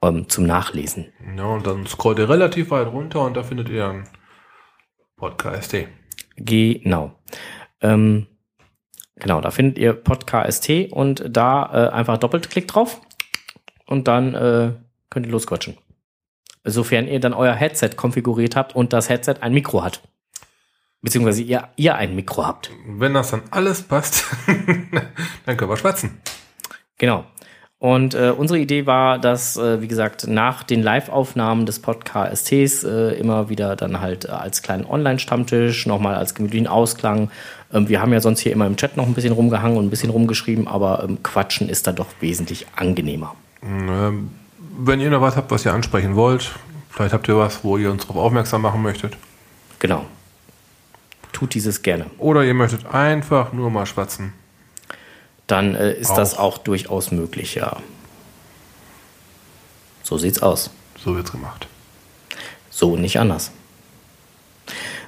[0.00, 1.12] Ähm, zum Nachlesen.
[1.36, 4.08] Ja, und dann scrollt ihr relativ weit runter und da findet ihr einen
[5.16, 5.76] Podcast.
[6.36, 7.18] Genau.
[7.80, 8.28] Ähm,
[9.16, 13.00] genau, da findet ihr Podcast und da äh, einfach Doppelklick drauf
[13.86, 14.72] und dann äh,
[15.10, 15.76] könnt ihr losquatschen.
[16.70, 20.02] Sofern ihr dann euer Headset konfiguriert habt und das Headset ein Mikro hat.
[21.00, 22.70] Beziehungsweise ihr, ihr ein Mikro habt.
[22.86, 24.24] Wenn das dann alles passt,
[25.46, 26.20] dann können wir schwatzen.
[26.98, 27.24] Genau.
[27.80, 32.50] Und äh, unsere Idee war, dass, äh, wie gesagt, nach den Live-Aufnahmen des Podcasts
[32.82, 37.30] äh, immer wieder dann halt als kleinen Online-Stammtisch, nochmal als gemütlichen Ausklang.
[37.72, 39.90] Ähm, wir haben ja sonst hier immer im Chat noch ein bisschen rumgehangen und ein
[39.90, 43.36] bisschen rumgeschrieben, aber ähm, Quatschen ist da doch wesentlich angenehmer.
[43.62, 44.30] Ähm,
[44.78, 46.52] wenn ihr noch was habt, was ihr ansprechen wollt,
[46.90, 49.16] vielleicht habt ihr was, wo ihr uns darauf aufmerksam machen möchtet.
[49.78, 50.06] Genau.
[51.32, 52.06] Tut dieses gerne.
[52.18, 54.32] Oder ihr möchtet einfach nur mal schwatzen
[55.48, 56.16] dann äh, ist auch.
[56.16, 57.76] das auch durchaus möglich, ja.
[60.04, 60.70] So sieht's aus.
[61.02, 61.66] So wird's gemacht.
[62.70, 63.50] So, nicht anders.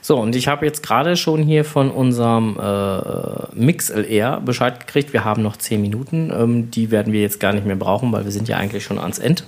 [0.03, 5.13] So, und ich habe jetzt gerade schon hier von unserem äh, MixLR Bescheid gekriegt.
[5.13, 6.33] Wir haben noch 10 Minuten.
[6.35, 8.99] Ähm, die werden wir jetzt gar nicht mehr brauchen, weil wir sind ja eigentlich schon
[8.99, 9.45] ans Ende.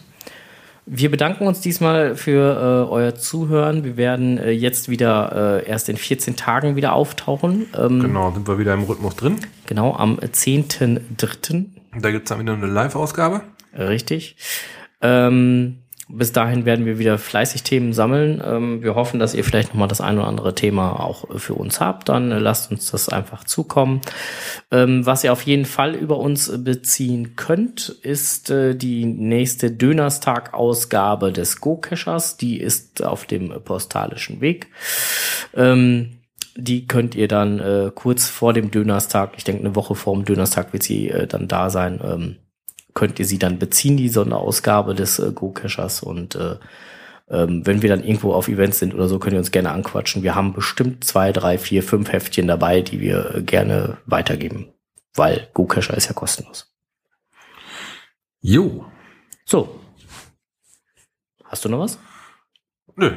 [0.85, 3.85] Wir bedanken uns diesmal für äh, euer Zuhören.
[3.85, 7.66] Wir werden äh, jetzt wieder äh, erst in 14 Tagen wieder auftauchen.
[7.78, 9.39] Ähm, genau, sind wir wieder im Rhythmus drin.
[9.66, 11.66] Genau, am 10.3.
[12.01, 13.43] Da gibt es dann wieder eine Live-Ausgabe.
[13.78, 14.37] Richtig.
[15.01, 15.82] Ähm,
[16.12, 18.42] bis dahin werden wir wieder fleißig Themen sammeln.
[18.44, 21.80] Ähm, wir hoffen, dass ihr vielleicht nochmal das ein oder andere Thema auch für uns
[21.80, 22.08] habt.
[22.08, 24.02] Dann äh, lasst uns das einfach zukommen.
[24.70, 31.32] Ähm, was ihr auf jeden Fall über uns beziehen könnt, ist äh, die nächste Dönerstag-Ausgabe
[31.32, 32.36] des Go-Cachers.
[32.36, 34.68] Die ist auf dem postalischen Weg.
[35.54, 36.18] Ähm,
[36.54, 40.26] die könnt ihr dann äh, kurz vor dem Dönerstag, ich denke eine Woche vor dem
[40.26, 42.36] Dönerstag wird sie äh, dann da sein, ähm,
[42.95, 46.03] könnt ihr sie dann beziehen, die Sonderausgabe des äh, Go-Cachers.
[46.03, 46.57] Und äh,
[47.30, 50.22] ähm, wenn wir dann irgendwo auf Events sind oder so, könnt ihr uns gerne anquatschen.
[50.22, 54.72] Wir haben bestimmt zwei, drei, vier, fünf Heftchen dabei, die wir äh, gerne weitergeben.
[55.14, 56.74] Weil Go-Cacher ist ja kostenlos.
[58.40, 58.86] Jo.
[59.45, 59.80] So.
[61.45, 61.99] Hast du noch was?
[62.97, 63.12] Nö.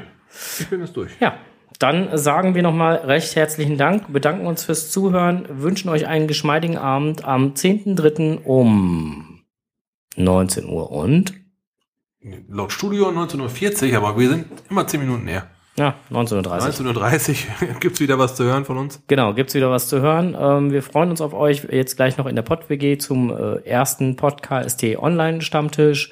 [0.60, 1.12] Ich bin jetzt durch.
[1.20, 1.38] Ja.
[1.80, 6.78] Dann sagen wir nochmal recht herzlichen Dank, bedanken uns fürs Zuhören, wünschen euch einen geschmeidigen
[6.78, 8.44] Abend am 10.3.
[8.44, 9.35] um
[10.16, 11.34] 19 Uhr und?
[12.50, 15.48] Laut Studio 19.40 Uhr, aber wir sind immer 10 Minuten näher.
[15.78, 16.94] Ja, 19.30 Uhr.
[16.94, 17.30] 19.30
[17.74, 19.04] Uhr gibt es wieder was zu hören von uns.
[19.08, 20.36] Genau, gibt es wieder was zu hören.
[20.40, 24.16] Ähm, wir freuen uns auf euch jetzt gleich noch in der PodWG zum äh, ersten
[24.16, 26.12] Podcast Online Stammtisch.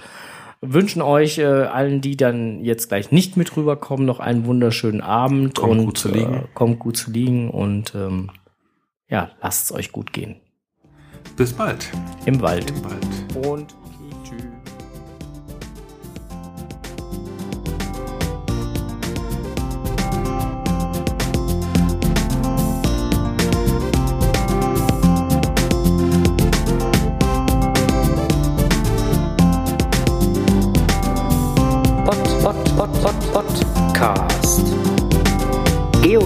[0.60, 5.56] Wünschen euch äh, allen, die dann jetzt gleich nicht mit rüberkommen, noch einen wunderschönen Abend.
[5.56, 6.34] Kommt und, gut zu liegen.
[6.34, 8.32] Äh, kommt gut zu liegen und ähm,
[9.10, 10.36] ja, lasst es euch gut gehen.
[11.38, 11.90] Bis bald.
[12.26, 12.70] Im Wald.
[12.70, 13.48] Im Wald.
[13.48, 13.76] Und